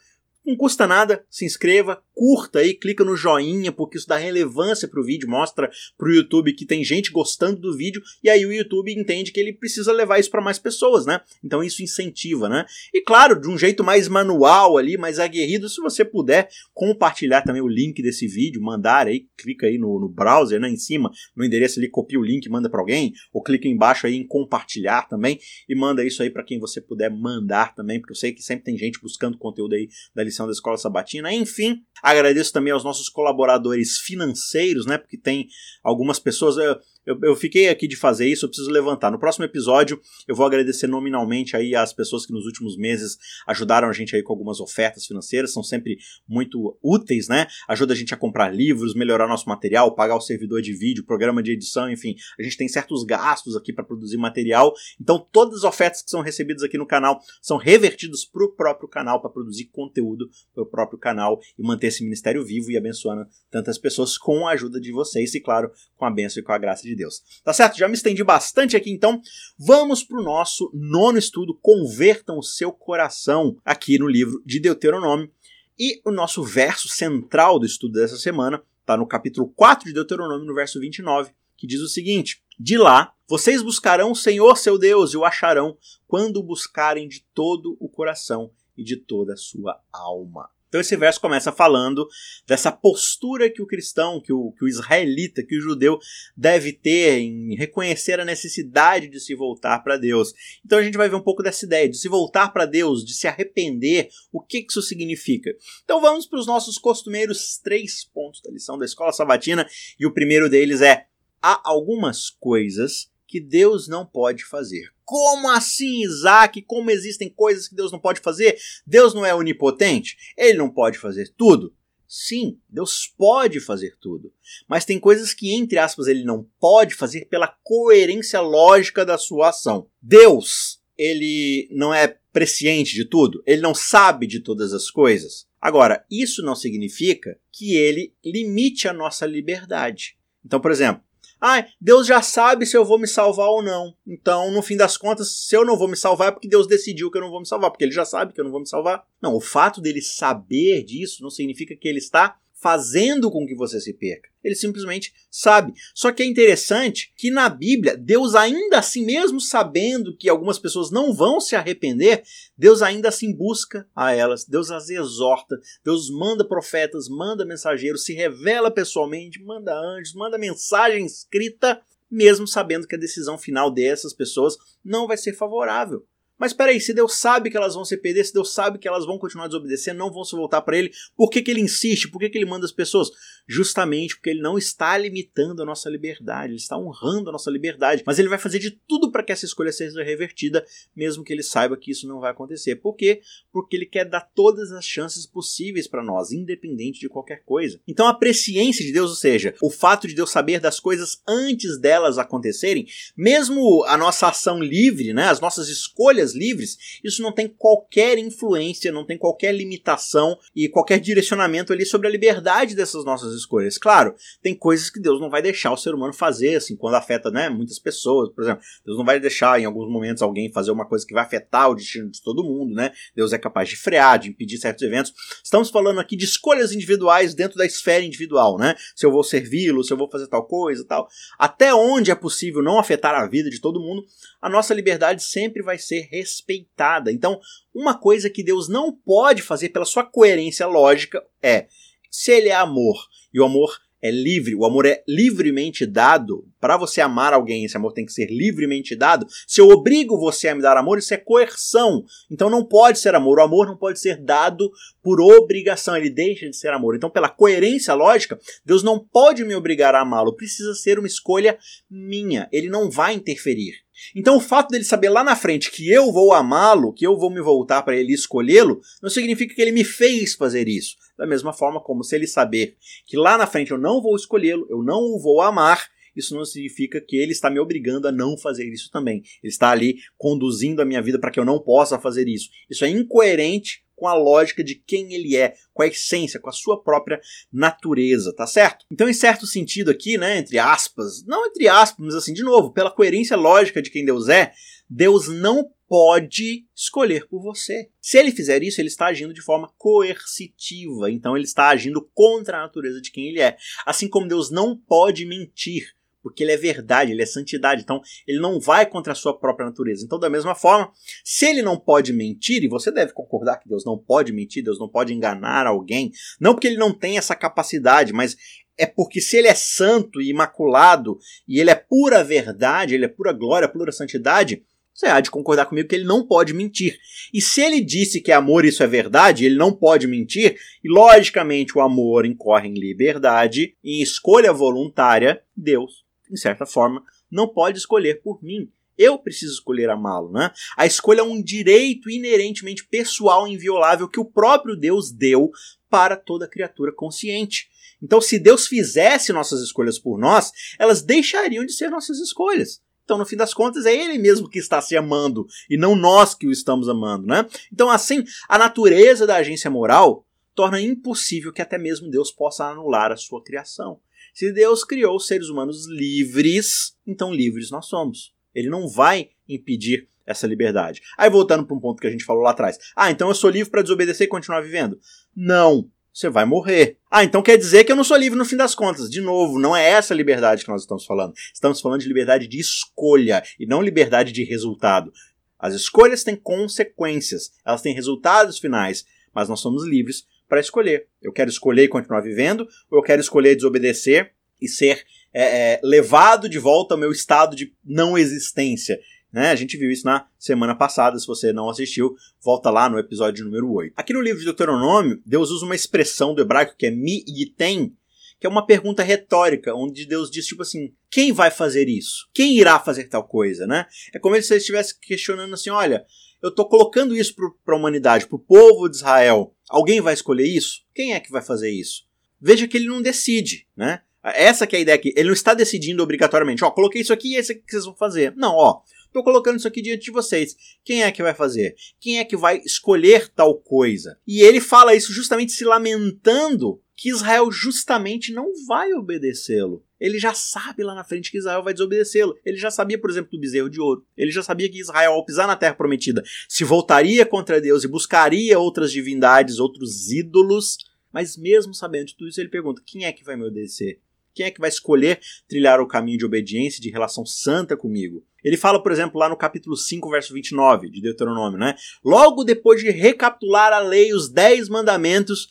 não 0.44 0.56
custa 0.56 0.86
nada, 0.86 1.24
se 1.30 1.44
inscreva, 1.44 2.02
curta 2.14 2.58
aí, 2.58 2.74
clica 2.74 3.04
no 3.04 3.16
joinha, 3.16 3.72
porque 3.72 3.96
isso 3.96 4.06
dá 4.06 4.16
relevância 4.16 4.88
para 4.88 5.00
o 5.00 5.04
vídeo, 5.04 5.28
mostra 5.28 5.70
para 5.96 6.08
o 6.08 6.12
YouTube 6.12 6.52
que 6.52 6.66
tem 6.66 6.84
gente 6.84 7.10
gostando 7.10 7.60
do 7.60 7.76
vídeo, 7.76 8.02
e 8.22 8.28
aí 8.28 8.44
o 8.44 8.52
YouTube 8.52 8.92
entende 8.92 9.32
que 9.32 9.40
ele 9.40 9.52
precisa 9.52 9.92
levar 9.92 10.18
isso 10.18 10.30
para 10.30 10.42
mais 10.42 10.58
pessoas, 10.58 11.06
né? 11.06 11.20
Então 11.42 11.62
isso 11.62 11.82
incentiva, 11.82 12.48
né? 12.48 12.64
E 12.92 13.02
claro, 13.02 13.40
de 13.40 13.48
um 13.48 13.56
jeito 13.56 13.84
mais 13.84 14.08
manual 14.08 14.76
ali, 14.76 14.96
mais 14.96 15.18
aguerrido, 15.18 15.68
se 15.68 15.80
você 15.80 16.04
puder 16.04 16.48
compartilhar 16.74 17.42
também 17.42 17.62
o 17.62 17.68
link 17.68 18.02
desse 18.02 18.26
vídeo, 18.26 18.62
mandar 18.62 19.06
aí, 19.06 19.26
clica 19.36 19.66
aí 19.66 19.78
no, 19.78 20.00
no 20.00 20.08
browser, 20.08 20.60
né, 20.60 20.68
em 20.68 20.76
cima, 20.76 21.10
no 21.36 21.44
endereço 21.44 21.78
ali, 21.78 21.88
copia 21.88 22.18
o 22.18 22.24
link, 22.24 22.48
manda 22.48 22.68
para 22.68 22.80
alguém, 22.80 23.12
ou 23.32 23.42
clica 23.42 23.68
embaixo 23.68 24.06
aí 24.06 24.16
em 24.16 24.26
compartilhar 24.26 25.08
também, 25.08 25.38
e 25.68 25.74
manda 25.74 26.04
isso 26.04 26.22
aí 26.22 26.30
para 26.30 26.44
quem 26.44 26.58
você 26.58 26.80
puder 26.80 27.10
mandar 27.10 27.74
também, 27.74 28.00
porque 28.00 28.12
eu 28.12 28.16
sei 28.16 28.32
que 28.32 28.42
sempre 28.42 28.64
tem 28.64 28.76
gente 28.76 29.00
buscando 29.00 29.38
conteúdo 29.38 29.74
aí 29.74 29.88
da 30.14 30.24
lição 30.30 30.46
da 30.46 30.52
Escola 30.52 30.76
Sabatina. 30.76 31.32
Enfim, 31.32 31.82
agradeço 32.02 32.52
também 32.52 32.72
aos 32.72 32.84
nossos 32.84 33.08
colaboradores 33.08 33.98
financeiros, 33.98 34.86
né? 34.86 34.96
Porque 34.96 35.18
tem 35.18 35.46
algumas 35.82 36.18
pessoas. 36.18 36.56
Eu, 36.56 36.78
eu, 37.06 37.18
eu, 37.22 37.34
fiquei 37.34 37.68
aqui 37.68 37.88
de 37.88 37.96
fazer 37.96 38.28
isso, 38.28 38.44
eu 38.44 38.48
preciso 38.48 38.70
levantar. 38.70 39.10
No 39.10 39.18
próximo 39.18 39.44
episódio, 39.44 40.00
eu 40.28 40.34
vou 40.34 40.44
agradecer 40.44 40.86
nominalmente 40.86 41.56
aí 41.56 41.74
as 41.74 41.92
pessoas 41.92 42.26
que 42.26 42.32
nos 42.32 42.44
últimos 42.44 42.76
meses 42.76 43.16
ajudaram 43.46 43.88
a 43.88 43.92
gente 43.92 44.14
aí 44.14 44.22
com 44.22 44.32
algumas 44.32 44.60
ofertas 44.60 45.06
financeiras, 45.06 45.52
são 45.52 45.62
sempre 45.62 45.98
muito 46.28 46.78
úteis, 46.82 47.28
né? 47.28 47.46
Ajuda 47.68 47.94
a 47.94 47.96
gente 47.96 48.12
a 48.12 48.16
comprar 48.16 48.54
livros, 48.54 48.94
melhorar 48.94 49.26
nosso 49.26 49.48
material, 49.48 49.94
pagar 49.94 50.16
o 50.16 50.20
servidor 50.20 50.60
de 50.60 50.72
vídeo, 50.72 51.04
programa 51.04 51.42
de 51.42 51.52
edição, 51.52 51.90
enfim. 51.90 52.14
A 52.38 52.42
gente 52.42 52.56
tem 52.56 52.68
certos 52.68 53.02
gastos 53.04 53.56
aqui 53.56 53.72
para 53.72 53.84
produzir 53.84 54.16
material. 54.16 54.72
Então, 55.00 55.18
todas 55.32 55.58
as 55.58 55.64
ofertas 55.64 56.02
que 56.02 56.10
são 56.10 56.20
recebidas 56.20 56.62
aqui 56.62 56.76
no 56.76 56.86
canal 56.86 57.20
são 57.40 57.56
revertidas 57.56 58.24
para 58.24 58.44
o 58.44 58.52
próprio 58.52 58.88
canal, 58.88 59.20
para 59.20 59.30
produzir 59.30 59.66
conteúdo 59.66 60.28
para 60.54 60.62
o 60.62 60.66
próprio 60.66 60.98
canal 60.98 61.40
e 61.58 61.62
manter 61.62 61.88
esse 61.88 62.04
ministério 62.04 62.44
vivo 62.44 62.70
e 62.70 62.76
abençoando 62.76 63.26
tantas 63.50 63.78
pessoas 63.78 64.18
com 64.18 64.46
a 64.46 64.52
ajuda 64.52 64.80
de 64.80 64.92
vocês 64.92 65.34
e, 65.34 65.40
claro, 65.40 65.70
com 65.96 66.04
a 66.04 66.10
bênção 66.10 66.40
e 66.40 66.44
com 66.44 66.52
a 66.52 66.58
graça 66.58 66.82
de 66.82 66.94
Deus. 66.94 66.99
Tá 67.44 67.52
certo? 67.52 67.78
Já 67.78 67.88
me 67.88 67.94
estendi 67.94 68.22
bastante 68.22 68.76
aqui, 68.76 68.90
então 68.90 69.20
vamos 69.58 70.02
para 70.02 70.20
o 70.20 70.22
nosso 70.22 70.70
nono 70.74 71.18
estudo. 71.18 71.58
Convertam 71.60 72.38
o 72.38 72.42
seu 72.42 72.72
coração 72.72 73.56
aqui 73.64 73.98
no 73.98 74.08
livro 74.08 74.42
de 74.44 74.60
Deuteronômio. 74.60 75.30
E 75.78 76.00
o 76.04 76.10
nosso 76.10 76.42
verso 76.42 76.88
central 76.88 77.58
do 77.58 77.64
estudo 77.64 77.94
dessa 77.94 78.16
semana 78.16 78.62
está 78.80 78.96
no 78.96 79.06
capítulo 79.06 79.48
4 79.48 79.86
de 79.86 79.94
Deuteronômio, 79.94 80.46
no 80.46 80.54
verso 80.54 80.78
29, 80.78 81.32
que 81.56 81.66
diz 81.66 81.80
o 81.80 81.88
seguinte: 81.88 82.42
De 82.58 82.76
lá 82.76 83.14
vocês 83.26 83.62
buscarão 83.62 84.10
o 84.10 84.16
Senhor 84.16 84.58
seu 84.58 84.76
Deus 84.76 85.14
e 85.14 85.16
o 85.16 85.24
acharão 85.24 85.78
quando 86.06 86.38
o 86.38 86.42
buscarem 86.42 87.08
de 87.08 87.24
todo 87.32 87.76
o 87.78 87.88
coração 87.88 88.50
e 88.76 88.82
de 88.82 88.96
toda 88.96 89.34
a 89.34 89.36
sua 89.36 89.80
alma. 89.92 90.50
Então 90.70 90.80
esse 90.80 90.96
verso 90.96 91.20
começa 91.20 91.50
falando 91.50 92.08
dessa 92.46 92.70
postura 92.70 93.50
que 93.50 93.60
o 93.60 93.66
cristão, 93.66 94.20
que 94.20 94.32
o, 94.32 94.52
que 94.52 94.64
o 94.64 94.68
israelita, 94.68 95.42
que 95.42 95.58
o 95.58 95.60
judeu 95.60 95.98
deve 96.36 96.72
ter 96.72 97.18
em 97.18 97.56
reconhecer 97.56 98.20
a 98.20 98.24
necessidade 98.24 99.08
de 99.08 99.18
se 99.18 99.34
voltar 99.34 99.80
para 99.80 99.96
Deus. 99.96 100.32
Então 100.64 100.78
a 100.78 100.82
gente 100.82 100.96
vai 100.96 101.08
ver 101.08 101.16
um 101.16 101.22
pouco 101.22 101.42
dessa 101.42 101.66
ideia 101.66 101.88
de 101.88 101.98
se 101.98 102.08
voltar 102.08 102.52
para 102.52 102.66
Deus, 102.66 103.04
de 103.04 103.14
se 103.14 103.26
arrepender, 103.26 104.08
o 104.32 104.40
que, 104.40 104.62
que 104.62 104.70
isso 104.70 104.80
significa. 104.80 105.50
Então 105.82 106.00
vamos 106.00 106.24
para 106.24 106.38
os 106.38 106.46
nossos 106.46 106.78
costumeiros 106.78 107.58
três 107.58 108.04
pontos 108.04 108.40
da 108.40 108.52
lição 108.52 108.78
da 108.78 108.84
escola 108.84 109.12
sabatina 109.12 109.66
e 109.98 110.06
o 110.06 110.14
primeiro 110.14 110.48
deles 110.48 110.80
é 110.80 111.06
há 111.42 111.60
algumas 111.64 112.30
coisas 112.30 113.09
que 113.30 113.40
Deus 113.40 113.86
não 113.86 114.04
pode 114.04 114.44
fazer. 114.44 114.90
Como 115.04 115.48
assim, 115.48 116.02
Isaac? 116.02 116.60
Como 116.62 116.90
existem 116.90 117.30
coisas 117.30 117.68
que 117.68 117.76
Deus 117.76 117.92
não 117.92 118.00
pode 118.00 118.20
fazer? 118.20 118.58
Deus 118.84 119.14
não 119.14 119.24
é 119.24 119.32
onipotente? 119.32 120.16
Ele 120.36 120.58
não 120.58 120.68
pode 120.68 120.98
fazer 120.98 121.32
tudo? 121.36 121.72
Sim, 122.08 122.58
Deus 122.68 123.06
pode 123.16 123.60
fazer 123.60 123.96
tudo. 124.00 124.32
Mas 124.68 124.84
tem 124.84 124.98
coisas 124.98 125.32
que, 125.32 125.54
entre 125.54 125.78
aspas, 125.78 126.08
ele 126.08 126.24
não 126.24 126.44
pode 126.58 126.96
fazer 126.96 127.26
pela 127.26 127.46
coerência 127.62 128.40
lógica 128.40 129.06
da 129.06 129.16
sua 129.16 129.50
ação. 129.50 129.88
Deus, 130.02 130.80
ele 130.98 131.68
não 131.70 131.94
é 131.94 132.18
presciente 132.32 132.94
de 132.94 133.04
tudo, 133.04 133.42
ele 133.46 133.62
não 133.62 133.74
sabe 133.74 134.26
de 134.26 134.40
todas 134.40 134.72
as 134.72 134.90
coisas. 134.90 135.46
Agora, 135.60 136.04
isso 136.10 136.42
não 136.42 136.56
significa 136.56 137.38
que 137.52 137.76
ele 137.76 138.12
limite 138.24 138.88
a 138.88 138.92
nossa 138.92 139.24
liberdade. 139.24 140.16
Então, 140.44 140.60
por 140.60 140.72
exemplo, 140.72 141.02
ah, 141.40 141.66
Deus 141.80 142.06
já 142.06 142.20
sabe 142.20 142.66
se 142.66 142.76
eu 142.76 142.84
vou 142.84 142.98
me 142.98 143.08
salvar 143.08 143.48
ou 143.48 143.62
não. 143.62 143.94
Então, 144.06 144.50
no 144.50 144.62
fim 144.62 144.76
das 144.76 144.96
contas, 144.96 145.46
se 145.46 145.56
eu 145.56 145.64
não 145.64 145.76
vou 145.76 145.88
me 145.88 145.96
salvar 145.96 146.28
é 146.28 146.30
porque 146.32 146.48
Deus 146.48 146.66
decidiu 146.66 147.10
que 147.10 147.16
eu 147.16 147.22
não 147.22 147.30
vou 147.30 147.40
me 147.40 147.48
salvar, 147.48 147.70
porque 147.70 147.84
ele 147.84 147.92
já 147.92 148.04
sabe 148.04 148.32
que 148.32 148.40
eu 148.40 148.44
não 148.44 148.52
vou 148.52 148.60
me 148.60 148.68
salvar. 148.68 149.04
Não, 149.22 149.34
o 149.34 149.40
fato 149.40 149.80
dele 149.80 150.02
saber 150.02 150.84
disso 150.84 151.22
não 151.22 151.30
significa 151.30 151.74
que 151.74 151.88
ele 151.88 151.98
está 151.98 152.36
fazendo 152.60 153.30
com 153.30 153.46
que 153.46 153.54
você 153.54 153.80
se 153.80 153.92
perca. 153.94 154.28
Ele 154.44 154.54
simplesmente 154.54 155.12
sabe. 155.30 155.72
Só 155.94 156.12
que 156.12 156.22
é 156.22 156.26
interessante 156.26 157.12
que 157.16 157.30
na 157.30 157.48
Bíblia, 157.48 157.96
Deus 157.96 158.34
ainda 158.34 158.78
assim, 158.78 159.04
mesmo 159.04 159.40
sabendo 159.40 160.16
que 160.16 160.28
algumas 160.28 160.58
pessoas 160.58 160.90
não 160.90 161.12
vão 161.12 161.40
se 161.40 161.56
arrepender, 161.56 162.22
Deus 162.56 162.82
ainda 162.82 163.08
assim 163.08 163.34
busca 163.34 163.88
a 163.96 164.12
elas, 164.12 164.44
Deus 164.44 164.70
as 164.70 164.90
exorta, 164.90 165.58
Deus 165.82 166.10
manda 166.10 166.46
profetas, 166.46 167.08
manda 167.08 167.46
mensageiros, 167.46 168.04
se 168.04 168.12
revela 168.12 168.70
pessoalmente, 168.70 169.42
manda 169.42 169.74
anjos, 169.74 170.14
manda 170.14 170.38
mensagem 170.38 171.06
escrita, 171.06 171.80
mesmo 172.10 172.46
sabendo 172.46 172.86
que 172.86 172.94
a 172.94 172.98
decisão 172.98 173.38
final 173.38 173.70
dessas 173.70 174.12
pessoas 174.12 174.56
não 174.84 175.06
vai 175.06 175.16
ser 175.16 175.32
favorável. 175.32 176.04
Mas 176.40 176.54
peraí, 176.54 176.80
se 176.80 176.94
Deus 176.94 177.18
sabe 177.18 177.50
que 177.50 177.56
elas 177.56 177.74
vão 177.74 177.84
se 177.84 177.98
perder, 177.98 178.24
se 178.24 178.32
Deus 178.32 178.54
sabe 178.54 178.78
que 178.78 178.88
elas 178.88 179.04
vão 179.04 179.18
continuar 179.18 179.46
desobedecendo, 179.46 179.98
não 179.98 180.10
vão 180.10 180.24
se 180.24 180.34
voltar 180.34 180.62
para 180.62 180.78
Ele, 180.78 180.90
por 181.14 181.28
que, 181.28 181.42
que 181.42 181.50
Ele 181.50 181.60
insiste? 181.60 182.10
Por 182.10 182.18
que, 182.18 182.30
que 182.30 182.38
Ele 182.38 182.46
manda 182.46 182.64
as 182.64 182.72
pessoas? 182.72 183.10
Justamente 183.46 184.16
porque 184.16 184.30
Ele 184.30 184.40
não 184.40 184.56
está 184.56 184.96
limitando 184.96 185.62
a 185.62 185.66
nossa 185.66 185.90
liberdade, 185.90 186.52
Ele 186.52 186.56
está 186.56 186.78
honrando 186.78 187.28
a 187.28 187.32
nossa 187.32 187.50
liberdade. 187.50 188.02
Mas 188.06 188.18
Ele 188.18 188.28
vai 188.28 188.38
fazer 188.38 188.58
de 188.58 188.70
tudo 188.88 189.12
para 189.12 189.22
que 189.22 189.32
essa 189.32 189.44
escolha 189.44 189.70
seja 189.70 190.02
revertida, 190.02 190.64
mesmo 190.96 191.22
que 191.22 191.32
Ele 191.32 191.42
saiba 191.42 191.76
que 191.76 191.90
isso 191.90 192.08
não 192.08 192.20
vai 192.20 192.30
acontecer. 192.30 192.76
Por 192.76 192.96
quê? 192.96 193.20
Porque 193.52 193.76
Ele 193.76 193.86
quer 193.86 194.06
dar 194.06 194.22
todas 194.34 194.72
as 194.72 194.86
chances 194.86 195.26
possíveis 195.26 195.86
para 195.86 196.02
nós, 196.02 196.32
independente 196.32 197.00
de 197.00 197.08
qualquer 197.08 197.44
coisa. 197.44 197.78
Então 197.86 198.06
a 198.06 198.14
presciência 198.14 198.84
de 198.84 198.92
Deus, 198.92 199.10
ou 199.10 199.16
seja, 199.16 199.54
o 199.62 199.70
fato 199.70 200.08
de 200.08 200.14
Deus 200.14 200.30
saber 200.30 200.58
das 200.58 200.80
coisas 200.80 201.20
antes 201.28 201.78
delas 201.78 202.16
acontecerem, 202.16 202.86
mesmo 203.14 203.84
a 203.84 203.98
nossa 203.98 204.28
ação 204.28 204.58
livre, 204.58 205.12
né, 205.12 205.24
as 205.24 205.40
nossas 205.40 205.68
escolhas 205.68 206.29
livres, 206.34 206.76
isso 207.04 207.22
não 207.22 207.32
tem 207.32 207.48
qualquer 207.48 208.18
influência, 208.18 208.92
não 208.92 209.06
tem 209.06 209.18
qualquer 209.18 209.54
limitação 209.54 210.38
e 210.54 210.68
qualquer 210.68 210.98
direcionamento 211.00 211.72
ali 211.72 211.84
sobre 211.84 212.06
a 212.06 212.10
liberdade 212.10 212.74
dessas 212.74 213.04
nossas 213.04 213.34
escolhas. 213.34 213.78
Claro, 213.78 214.14
tem 214.42 214.54
coisas 214.54 214.90
que 214.90 215.00
Deus 215.00 215.20
não 215.20 215.30
vai 215.30 215.42
deixar 215.42 215.72
o 215.72 215.76
ser 215.76 215.94
humano 215.94 216.12
fazer, 216.12 216.56
assim, 216.56 216.76
quando 216.76 216.94
afeta 216.94 217.30
né, 217.30 217.48
muitas 217.48 217.78
pessoas, 217.78 218.30
por 218.30 218.44
exemplo, 218.44 218.62
Deus 218.84 218.98
não 218.98 219.04
vai 219.04 219.18
deixar 219.20 219.60
em 219.60 219.64
alguns 219.64 219.90
momentos 219.90 220.22
alguém 220.22 220.52
fazer 220.52 220.70
uma 220.70 220.86
coisa 220.86 221.06
que 221.06 221.14
vai 221.14 221.24
afetar 221.24 221.70
o 221.70 221.74
destino 221.74 222.10
de 222.10 222.20
todo 222.22 222.44
mundo, 222.44 222.74
né? 222.74 222.92
Deus 223.14 223.32
é 223.32 223.38
capaz 223.38 223.68
de 223.68 223.76
frear, 223.76 224.18
de 224.18 224.28
impedir 224.30 224.58
certos 224.58 224.82
eventos. 224.82 225.12
Estamos 225.42 225.70
falando 225.70 226.00
aqui 226.00 226.16
de 226.16 226.24
escolhas 226.24 226.72
individuais 226.72 227.34
dentro 227.34 227.56
da 227.56 227.66
esfera 227.66 228.04
individual, 228.04 228.58
né? 228.58 228.74
Se 228.94 229.06
eu 229.06 229.10
vou 229.10 229.22
servi-lo, 229.22 229.82
se 229.84 229.92
eu 229.92 229.96
vou 229.96 230.10
fazer 230.10 230.26
tal 230.26 230.46
coisa, 230.46 230.84
tal. 230.86 231.08
Até 231.38 231.74
onde 231.74 232.10
é 232.10 232.14
possível 232.14 232.62
não 232.62 232.78
afetar 232.78 233.14
a 233.14 233.26
vida 233.26 233.50
de 233.50 233.60
todo 233.60 233.80
mundo, 233.80 234.04
a 234.40 234.48
nossa 234.48 234.74
liberdade 234.74 235.22
sempre 235.22 235.62
vai 235.62 235.78
ser 235.78 236.08
respeitada. 236.20 237.12
Então, 237.12 237.40
uma 237.74 237.98
coisa 237.98 238.30
que 238.30 238.42
Deus 238.42 238.68
não 238.68 238.92
pode 238.92 239.42
fazer 239.42 239.70
pela 239.70 239.84
sua 239.84 240.04
coerência 240.04 240.66
lógica 240.66 241.24
é: 241.42 241.66
se 242.10 242.32
ele 242.32 242.48
é 242.48 242.54
amor 242.54 242.96
e 243.32 243.40
o 243.40 243.44
amor 243.44 243.78
é 244.02 244.10
livre, 244.10 244.54
o 244.54 244.64
amor 244.64 244.86
é 244.86 245.02
livremente 245.06 245.86
dado. 245.86 246.46
Para 246.60 246.76
você 246.76 247.00
amar 247.00 247.32
alguém, 247.32 247.64
esse 247.64 247.76
amor 247.76 247.92
tem 247.92 248.04
que 248.04 248.12
ser 248.12 248.26
livremente 248.26 248.94
dado. 248.94 249.26
Se 249.46 249.60
eu 249.60 249.68
obrigo 249.68 250.18
você 250.18 250.48
a 250.48 250.54
me 250.54 250.60
dar 250.60 250.76
amor, 250.76 250.98
isso 250.98 251.14
é 251.14 251.16
coerção. 251.16 252.04
Então 252.30 252.50
não 252.50 252.64
pode 252.64 252.98
ser 252.98 253.14
amor. 253.14 253.38
O 253.38 253.42
amor 253.42 253.66
não 253.66 253.76
pode 253.76 253.98
ser 253.98 254.16
dado 254.16 254.70
por 255.02 255.20
obrigação, 255.20 255.96
ele 255.96 256.10
deixa 256.10 256.48
de 256.48 256.56
ser 256.56 256.72
amor. 256.72 256.94
Então, 256.94 257.08
pela 257.08 257.28
coerência 257.28 257.94
lógica, 257.94 258.38
Deus 258.64 258.82
não 258.82 258.98
pode 258.98 259.44
me 259.44 259.54
obrigar 259.54 259.94
a 259.94 260.02
amá-lo. 260.02 260.36
Precisa 260.36 260.74
ser 260.74 260.98
uma 260.98 261.08
escolha 261.08 261.58
minha. 261.90 262.48
Ele 262.52 262.68
não 262.68 262.90
vai 262.90 263.14
interferir. 263.14 263.74
Então, 264.14 264.36
o 264.36 264.40
fato 264.40 264.70
dele 264.70 264.84
saber 264.84 265.10
lá 265.10 265.22
na 265.22 265.36
frente 265.36 265.70
que 265.70 265.90
eu 265.90 266.12
vou 266.12 266.32
amá-lo, 266.32 266.92
que 266.92 267.06
eu 267.06 267.18
vou 267.18 267.30
me 267.30 267.40
voltar 267.40 267.82
para 267.82 267.96
ele 267.96 268.12
escolhê-lo, 268.12 268.80
não 269.02 269.10
significa 269.10 269.54
que 269.54 269.60
ele 269.60 269.72
me 269.72 269.84
fez 269.84 270.34
fazer 270.34 270.68
isso. 270.68 270.96
Da 271.18 271.26
mesma 271.26 271.52
forma 271.52 271.80
como 271.80 272.02
se 272.02 272.16
ele 272.16 272.26
saber 272.26 272.76
que 273.06 273.16
lá 273.16 273.36
na 273.36 273.46
frente 273.46 273.72
eu 273.72 273.78
não 273.78 274.00
vou 274.00 274.16
escolhê-lo, 274.16 274.66
eu 274.70 274.82
não 274.82 275.00
o 275.00 275.20
vou 275.20 275.40
amar, 275.42 275.88
isso 276.20 276.34
não 276.34 276.44
significa 276.44 277.00
que 277.00 277.16
ele 277.16 277.32
está 277.32 277.50
me 277.50 277.58
obrigando 277.58 278.06
a 278.06 278.12
não 278.12 278.36
fazer 278.36 278.70
isso 278.70 278.90
também. 278.90 279.22
Ele 279.42 279.52
está 279.52 279.70
ali 279.70 279.96
conduzindo 280.16 280.80
a 280.80 280.84
minha 280.84 281.02
vida 281.02 281.18
para 281.18 281.30
que 281.30 281.40
eu 281.40 281.44
não 281.44 281.58
possa 281.58 281.98
fazer 281.98 282.28
isso. 282.28 282.48
Isso 282.70 282.84
é 282.84 282.88
incoerente 282.88 283.84
com 284.00 284.08
a 284.08 284.14
lógica 284.14 284.64
de 284.64 284.74
quem 284.74 285.12
ele 285.12 285.36
é, 285.36 285.54
com 285.74 285.82
a 285.82 285.86
essência, 285.86 286.40
com 286.40 286.48
a 286.48 286.52
sua 286.52 286.82
própria 286.82 287.20
natureza, 287.52 288.34
tá 288.34 288.46
certo? 288.46 288.86
Então, 288.90 289.06
em 289.06 289.12
certo 289.12 289.46
sentido 289.46 289.90
aqui, 289.90 290.16
né, 290.16 290.38
entre 290.38 290.58
aspas, 290.58 291.22
não 291.26 291.46
entre 291.46 291.68
aspas, 291.68 292.02
mas 292.06 292.14
assim, 292.14 292.32
de 292.32 292.42
novo, 292.42 292.72
pela 292.72 292.90
coerência 292.90 293.36
lógica 293.36 293.82
de 293.82 293.90
quem 293.90 294.04
Deus 294.04 294.28
é, 294.28 294.52
Deus 294.88 295.28
não 295.28 295.70
pode 295.86 296.66
escolher 296.74 297.26
por 297.28 297.42
você. 297.42 297.90
Se 298.00 298.16
ele 298.16 298.30
fizer 298.30 298.62
isso, 298.62 298.80
ele 298.80 298.88
está 298.88 299.06
agindo 299.06 299.34
de 299.34 299.42
forma 299.42 299.70
coercitiva, 299.76 301.10
então 301.10 301.36
ele 301.36 301.44
está 301.44 301.68
agindo 301.68 302.08
contra 302.14 302.58
a 302.58 302.62
natureza 302.62 303.00
de 303.00 303.10
quem 303.10 303.28
ele 303.28 303.40
é. 303.40 303.56
Assim 303.84 304.08
como 304.08 304.28
Deus 304.28 304.50
não 304.50 304.76
pode 304.76 305.26
mentir 305.26 305.92
porque 306.22 306.42
ele 306.42 306.52
é 306.52 306.56
verdade, 306.56 307.12
ele 307.12 307.22
é 307.22 307.26
santidade, 307.26 307.82
então 307.82 308.00
ele 308.26 308.38
não 308.38 308.60
vai 308.60 308.86
contra 308.86 309.12
a 309.12 309.16
sua 309.16 309.38
própria 309.38 309.66
natureza. 309.66 310.04
Então, 310.04 310.18
da 310.18 310.30
mesma 310.30 310.54
forma, 310.54 310.90
se 311.24 311.46
ele 311.46 311.62
não 311.62 311.78
pode 311.78 312.12
mentir, 312.12 312.62
e 312.62 312.68
você 312.68 312.90
deve 312.90 313.12
concordar 313.12 313.58
que 313.58 313.68
Deus 313.68 313.84
não 313.84 313.98
pode 313.98 314.32
mentir, 314.32 314.64
Deus 314.64 314.78
não 314.78 314.88
pode 314.88 315.12
enganar 315.12 315.66
alguém, 315.66 316.10
não 316.40 316.54
porque 316.54 316.66
ele 316.66 316.76
não 316.76 316.92
tem 316.92 317.18
essa 317.18 317.34
capacidade, 317.34 318.12
mas 318.12 318.36
é 318.76 318.86
porque 318.86 319.20
se 319.20 319.36
ele 319.36 319.48
é 319.48 319.54
santo 319.54 320.20
e 320.20 320.30
imaculado, 320.30 321.18
e 321.46 321.60
ele 321.60 321.70
é 321.70 321.74
pura 321.74 322.24
verdade, 322.24 322.94
ele 322.94 323.04
é 323.04 323.08
pura 323.08 323.32
glória, 323.32 323.68
pura 323.68 323.92
santidade, 323.92 324.62
você 324.94 325.06
há 325.06 325.20
de 325.20 325.30
concordar 325.30 325.66
comigo 325.66 325.88
que 325.88 325.94
ele 325.94 326.04
não 326.04 326.26
pode 326.26 326.52
mentir. 326.52 326.98
E 327.32 327.40
se 327.40 327.62
ele 327.62 327.80
disse 327.80 328.20
que 328.20 328.32
amor 328.32 328.64
isso 328.64 328.82
é 328.82 328.86
verdade, 328.86 329.46
ele 329.46 329.56
não 329.56 329.72
pode 329.72 330.06
mentir, 330.06 330.58
e 330.84 330.88
logicamente 330.88 331.76
o 331.76 331.80
amor 331.80 332.26
incorre 332.26 332.68
em 332.68 332.74
liberdade, 332.74 333.74
em 333.82 334.02
escolha 334.02 334.52
voluntária, 334.52 335.42
Deus 335.56 336.09
em 336.30 336.36
certa 336.36 336.64
forma, 336.64 337.02
não 337.30 337.48
pode 337.48 337.78
escolher 337.78 338.22
por 338.22 338.42
mim. 338.42 338.70
Eu 338.96 339.18
preciso 339.18 339.54
escolher 339.54 339.88
amá-lo, 339.88 340.30
né? 340.30 340.52
A 340.76 340.84
escolha 340.84 341.20
é 341.20 341.24
um 341.24 341.42
direito 341.42 342.10
inerentemente 342.10 342.86
pessoal 342.86 343.48
e 343.48 343.52
inviolável 343.54 344.08
que 344.08 344.20
o 344.20 344.24
próprio 344.24 344.76
Deus 344.76 345.10
deu 345.10 345.50
para 345.88 346.16
toda 346.16 346.48
criatura 346.48 346.92
consciente. 346.92 347.68
Então, 348.02 348.20
se 348.20 348.38
Deus 348.38 348.66
fizesse 348.66 349.32
nossas 349.32 349.62
escolhas 349.62 349.98
por 349.98 350.18
nós, 350.18 350.52
elas 350.78 351.02
deixariam 351.02 351.64
de 351.64 351.72
ser 351.72 351.90
nossas 351.90 352.18
escolhas. 352.18 352.82
Então, 353.04 353.18
no 353.18 353.26
fim 353.26 353.36
das 353.36 353.52
contas, 353.52 353.86
é 353.86 353.94
Ele 353.94 354.18
mesmo 354.18 354.48
que 354.48 354.58
está 354.58 354.80
se 354.80 354.96
amando 354.96 355.46
e 355.68 355.76
não 355.76 355.96
nós 355.96 356.34
que 356.34 356.46
o 356.46 356.52
estamos 356.52 356.88
amando, 356.88 357.26
né? 357.26 357.46
Então, 357.72 357.90
assim, 357.90 358.24
a 358.48 358.56
natureza 358.56 359.26
da 359.26 359.36
agência 359.36 359.70
moral 359.70 360.24
torna 360.54 360.80
impossível 360.80 361.52
que 361.52 361.62
até 361.62 361.78
mesmo 361.78 362.10
Deus 362.10 362.30
possa 362.30 362.66
anular 362.66 363.10
a 363.10 363.16
sua 363.16 363.42
criação. 363.42 363.98
Se 364.34 364.52
Deus 364.52 364.84
criou 364.84 365.16
os 365.16 365.26
seres 365.26 365.48
humanos 365.48 365.88
livres, 365.88 366.96
então 367.06 367.32
livres 367.32 367.70
nós 367.70 367.86
somos. 367.86 368.32
Ele 368.54 368.68
não 368.68 368.88
vai 368.88 369.30
impedir 369.48 370.08
essa 370.26 370.46
liberdade. 370.46 371.02
Aí 371.16 371.28
voltando 371.28 371.66
para 371.66 371.76
um 371.76 371.80
ponto 371.80 372.00
que 372.00 372.06
a 372.06 372.10
gente 372.10 372.24
falou 372.24 372.42
lá 372.42 372.50
atrás. 372.50 372.78
Ah, 372.94 373.10
então 373.10 373.28
eu 373.28 373.34
sou 373.34 373.50
livre 373.50 373.70
para 373.70 373.82
desobedecer 373.82 374.26
e 374.26 374.30
continuar 374.30 374.60
vivendo? 374.60 374.98
Não. 375.34 375.88
Você 376.12 376.28
vai 376.28 376.44
morrer. 376.44 376.98
Ah, 377.10 377.22
então 377.22 377.42
quer 377.42 377.56
dizer 377.56 377.84
que 377.84 377.92
eu 377.92 377.96
não 377.96 378.02
sou 378.02 378.16
livre 378.16 378.36
no 378.38 378.44
fim 378.44 378.56
das 378.56 378.74
contas. 378.74 379.08
De 379.08 379.20
novo, 379.20 379.58
não 379.60 379.76
é 379.76 379.90
essa 379.90 380.12
liberdade 380.12 380.64
que 380.64 380.70
nós 380.70 380.82
estamos 380.82 381.04
falando. 381.04 381.32
Estamos 381.54 381.80
falando 381.80 382.00
de 382.00 382.08
liberdade 382.08 382.48
de 382.48 382.58
escolha 382.58 383.42
e 383.58 383.66
não 383.66 383.80
liberdade 383.80 384.32
de 384.32 384.42
resultado. 384.42 385.12
As 385.58 385.74
escolhas 385.74 386.24
têm 386.24 386.36
consequências, 386.36 387.52
elas 387.64 387.82
têm 387.82 387.94
resultados 387.94 388.58
finais, 388.58 389.04
mas 389.32 389.48
nós 389.48 389.60
somos 389.60 389.86
livres 389.86 390.24
para 390.50 390.60
escolher. 390.60 391.06
Eu 391.22 391.32
quero 391.32 391.48
escolher 391.48 391.84
e 391.84 391.88
continuar 391.88 392.20
vivendo, 392.20 392.68
ou 392.90 392.98
eu 392.98 393.02
quero 393.02 393.20
escolher 393.20 393.54
desobedecer 393.54 394.32
e 394.60 394.68
ser 394.68 395.06
é, 395.32 395.74
é, 395.74 395.80
levado 395.82 396.48
de 396.48 396.58
volta 396.58 396.94
ao 396.94 397.00
meu 397.00 397.12
estado 397.12 397.54
de 397.54 397.72
não 397.84 398.18
existência. 398.18 398.98
Né? 399.32 399.52
A 399.52 399.54
gente 399.54 399.76
viu 399.76 399.92
isso 399.92 400.04
na 400.04 400.26
semana 400.36 400.74
passada. 400.74 401.16
Se 401.20 401.26
você 401.26 401.52
não 401.52 401.70
assistiu, 401.70 402.16
volta 402.42 402.68
lá 402.68 402.90
no 402.90 402.98
episódio 402.98 403.44
número 403.44 403.72
8. 403.72 403.94
Aqui 403.96 404.12
no 404.12 404.20
livro 404.20 404.40
de 404.40 404.44
Deuteronômio, 404.44 405.22
Deus 405.24 405.50
usa 405.50 405.64
uma 405.64 405.76
expressão 405.76 406.34
do 406.34 406.42
hebraico 406.42 406.74
que 406.76 406.86
é 406.86 406.90
mi 406.90 407.24
yitem, 407.28 407.94
que 408.40 408.46
é 408.46 408.50
uma 408.50 408.66
pergunta 408.66 409.04
retórica, 409.04 409.72
onde 409.72 410.04
Deus 410.04 410.28
diz 410.28 410.46
tipo 410.46 410.62
assim: 410.62 410.92
quem 411.08 411.30
vai 411.30 411.52
fazer 411.52 411.88
isso? 411.88 412.28
Quem 412.34 412.58
irá 412.58 412.80
fazer 412.80 413.04
tal 413.04 413.22
coisa? 413.22 413.68
Né? 413.68 413.86
É 414.12 414.18
como 414.18 414.34
se 414.42 414.52
ele 414.52 414.58
estivesse 414.58 414.98
questionando 414.98 415.54
assim: 415.54 415.70
olha, 415.70 416.04
eu 416.42 416.48
estou 416.48 416.68
colocando 416.68 417.16
isso 417.16 417.34
para 417.64 417.74
a 417.74 417.78
humanidade, 417.78 418.26
para 418.26 418.36
o 418.36 418.40
povo 418.40 418.88
de 418.88 418.96
Israel. 418.96 419.54
Alguém 419.68 420.00
vai 420.00 420.14
escolher 420.14 420.46
isso? 420.46 420.82
Quem 420.94 421.14
é 421.14 421.20
que 421.20 421.30
vai 421.30 421.42
fazer 421.42 421.70
isso? 421.70 422.04
Veja 422.40 422.66
que 422.66 422.76
ele 422.76 422.88
não 422.88 423.02
decide, 423.02 423.66
né? 423.76 424.02
Essa 424.22 424.66
que 424.66 424.76
é 424.76 424.78
a 424.78 424.82
ideia 424.82 424.96
aqui. 424.96 425.12
Ele 425.16 425.28
não 425.28 425.34
está 425.34 425.54
decidindo 425.54 426.02
obrigatoriamente. 426.02 426.64
Ó, 426.64 426.70
coloquei 426.70 427.00
isso 427.00 427.12
aqui 427.12 427.32
e 427.32 427.36
esse 427.36 427.52
aqui 427.52 427.62
que 427.62 427.70
vocês 427.70 427.84
vão 427.84 427.96
fazer. 427.96 428.34
Não, 428.36 428.54
ó. 428.54 428.80
Estou 429.06 429.24
colocando 429.24 429.58
isso 429.58 429.66
aqui 429.66 429.82
diante 429.82 430.04
de 430.04 430.12
vocês. 430.12 430.56
Quem 430.84 431.02
é 431.02 431.10
que 431.10 431.22
vai 431.22 431.34
fazer? 431.34 431.74
Quem 431.98 432.18
é 432.18 432.24
que 432.24 432.36
vai 432.36 432.58
escolher 432.58 433.28
tal 433.28 433.56
coisa? 433.56 434.18
E 434.26 434.40
ele 434.42 434.60
fala 434.60 434.94
isso 434.94 435.12
justamente 435.12 435.52
se 435.52 435.64
lamentando 435.64 436.80
que 436.94 437.08
Israel 437.08 437.50
justamente 437.50 438.32
não 438.32 438.46
vai 438.68 438.92
obedecê-lo. 438.92 439.84
Ele 440.00 440.18
já 440.18 440.32
sabe 440.32 440.82
lá 440.82 440.94
na 440.94 441.04
frente 441.04 441.30
que 441.30 441.38
Israel 441.38 441.62
vai 441.62 441.74
desobedecê-lo. 441.74 442.36
Ele 442.44 442.56
já 442.56 442.70
sabia, 442.70 442.98
por 442.98 443.10
exemplo, 443.10 443.30
do 443.30 443.38
bezerro 443.38 443.68
de 443.68 443.80
ouro. 443.80 444.04
Ele 444.16 444.30
já 444.30 444.42
sabia 444.42 444.68
que 444.68 444.80
Israel, 444.80 445.12
ao 445.12 445.24
pisar 445.24 445.46
na 445.46 445.56
terra 445.56 445.74
prometida, 445.74 446.22
se 446.48 446.64
voltaria 446.64 447.26
contra 447.26 447.60
Deus 447.60 447.84
e 447.84 447.88
buscaria 447.88 448.58
outras 448.58 448.90
divindades, 448.90 449.58
outros 449.58 450.10
ídolos. 450.10 450.78
Mas 451.12 451.36
mesmo 451.36 451.74
sabendo 451.74 452.06
de 452.06 452.16
tudo 452.16 452.28
isso, 452.28 452.40
ele 452.40 452.48
pergunta: 452.48 452.82
quem 452.84 453.04
é 453.04 453.12
que 453.12 453.24
vai 453.24 453.36
me 453.36 453.44
obedecer? 453.44 454.00
Quem 454.32 454.46
é 454.46 454.50
que 454.50 454.60
vai 454.60 454.68
escolher 454.68 455.20
trilhar 455.48 455.80
o 455.80 455.88
caminho 455.88 456.16
de 456.16 456.24
obediência, 456.24 456.80
de 456.80 456.88
relação 456.88 457.26
santa 457.26 457.76
comigo? 457.76 458.24
Ele 458.42 458.56
fala, 458.56 458.82
por 458.82 458.92
exemplo, 458.92 459.18
lá 459.18 459.28
no 459.28 459.36
capítulo 459.36 459.76
5, 459.76 460.08
verso 460.08 460.32
29 460.32 460.88
de 460.88 461.02
Deuteronômio, 461.02 461.58
né? 461.58 461.74
Logo 462.02 462.44
depois 462.44 462.80
de 462.80 462.90
recapitular 462.90 463.72
a 463.72 463.80
lei, 463.80 464.14
os 464.14 464.30
dez 464.30 464.68
mandamentos, 464.68 465.48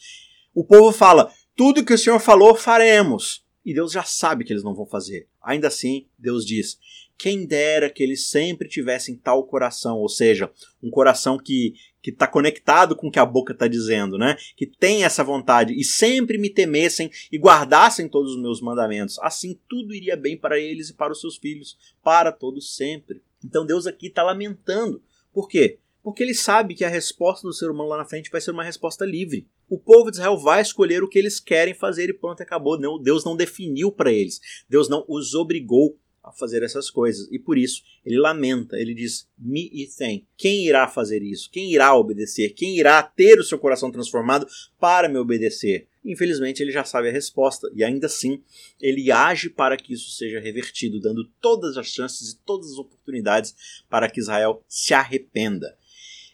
o 0.56 0.63
povo 0.63 0.91
fala: 0.91 1.32
tudo 1.56 1.84
que 1.84 1.94
o 1.94 1.98
Senhor 1.98 2.20
falou, 2.20 2.56
faremos. 2.56 3.44
E 3.66 3.74
Deus 3.74 3.92
já 3.92 4.04
sabe 4.04 4.44
que 4.44 4.54
eles 4.54 4.63
não 4.63 4.74
vão 4.74 4.86
fazer. 4.86 5.28
Ainda 5.42 5.68
assim, 5.68 6.08
Deus 6.18 6.46
diz: 6.46 6.80
Quem 7.18 7.46
dera 7.46 7.89
que 7.89 8.01
eles 8.01 8.28
sempre 8.28 8.68
tivessem 8.68 9.16
tal 9.16 9.44
coração, 9.46 9.98
ou 9.98 10.10
seja, 10.10 10.51
um 10.82 10.89
coração 10.89 11.38
que 11.38 11.74
que 12.01 12.12
está 12.12 12.25
conectado 12.25 12.96
com 12.96 13.08
o 13.08 13.12
que 13.12 13.20
a 13.20 13.25
boca 13.25 13.54
está 13.54 13.68
dizendo, 13.68 14.18
né? 14.18 14.38
Que 14.56 14.66
tem 14.66 15.04
essa 15.04 15.24
vontade 15.24 15.74
e 15.78 15.84
sempre 15.84 16.38
me 16.38 16.50
temessem 16.50 17.12
e 17.32 17.38
guardassem 17.38 18.08
todos 18.08 18.36
os 18.36 18.42
meus 18.42 18.62
mandamentos. 18.62 19.20
Assim 19.20 19.60
tudo 19.68 19.94
iria 19.94 20.16
bem 20.16 20.38
para 20.38 20.60
eles 20.60 20.89
e 20.89 20.94
para 20.94 21.12
os 21.12 21.20
seus 21.20 21.38
filhos, 21.38 21.78
para 22.04 22.32
todos 22.32 22.75
sempre. 22.75 23.22
Então 23.44 23.66
Deus 23.66 23.86
aqui 23.86 24.08
está 24.08 24.24
lamentando. 24.24 25.01
Por 25.34 25.48
quê? 25.48 25.78
Porque 26.01 26.24
ele 26.24 26.34
sabe 26.34 26.74
que 26.74 26.86
a 26.86 26.89
resposta 26.89 27.46
do 27.46 27.54
ser 27.54 27.70
humano 27.70 27.89
lá 27.89 27.98
na 27.98 28.06
frente 28.06 28.32
vai 28.32 28.39
ser 28.39 28.51
uma 28.51 28.63
resposta 28.63 29.06
livre. 29.06 29.46
O 29.70 29.78
povo 29.78 30.10
de 30.10 30.18
Israel 30.18 30.38
vai 30.38 30.62
escolher 30.62 31.04
o 31.04 31.08
que 31.08 31.20
eles 31.20 31.40
querem 31.40 31.74
fazer 31.74 32.10
e 32.10 32.14
pronto, 32.14 32.42
acabou. 32.42 32.80
Não, 32.80 33.02
Deus 33.02 33.24
não 33.24 33.36
definiu 33.36 33.92
para 33.92 34.12
eles. 34.12 34.42
Deus 34.68 34.90
não 34.90 35.06
os 35.08 35.36
obrigou 35.36 35.98
a 36.24 36.32
fazer 36.32 36.64
essas 36.64 36.90
coisas. 36.90 37.28
E 37.32 37.40
por 37.40 37.58
isso 37.58 37.82
ele 38.06 38.20
lamenta, 38.20 38.78
ele 38.78 38.94
diz: 38.94 39.28
Me 39.38 39.70
e 39.74 39.88
tem. 39.88 40.26
Quem 40.38 40.66
irá 40.66 40.88
fazer 40.88 41.22
isso? 41.22 41.50
Quem 41.52 41.72
irá 41.72 41.96
obedecer? 41.96 42.54
Quem 42.54 42.78
irá 42.78 43.02
ter 43.04 43.40
o 43.40 43.44
seu 43.44 43.60
coração 43.60 43.92
transformado 43.92 44.48
para 44.80 45.10
me 45.10 45.18
obedecer? 45.18 45.88
Infelizmente 46.04 46.64
ele 46.64 46.72
já 46.72 46.84
sabe 46.84 47.10
a 47.10 47.12
resposta 47.12 47.70
e 47.76 47.84
ainda 47.84 48.08
assim 48.08 48.42
ele 48.80 49.12
age 49.12 49.50
para 49.50 49.76
que 49.76 49.94
isso 49.94 50.12
seja 50.12 50.40
revertido, 50.40 51.00
dando 51.00 51.26
todas 51.42 51.78
as 51.78 51.88
chances 51.88 52.32
e 52.32 52.40
todas 52.40 52.72
as 52.72 52.78
oportunidades 52.78 53.54
para 53.90 54.10
que 54.10 54.20
Israel 54.20 54.64
se 54.68 54.94
arrependa. 54.94 55.78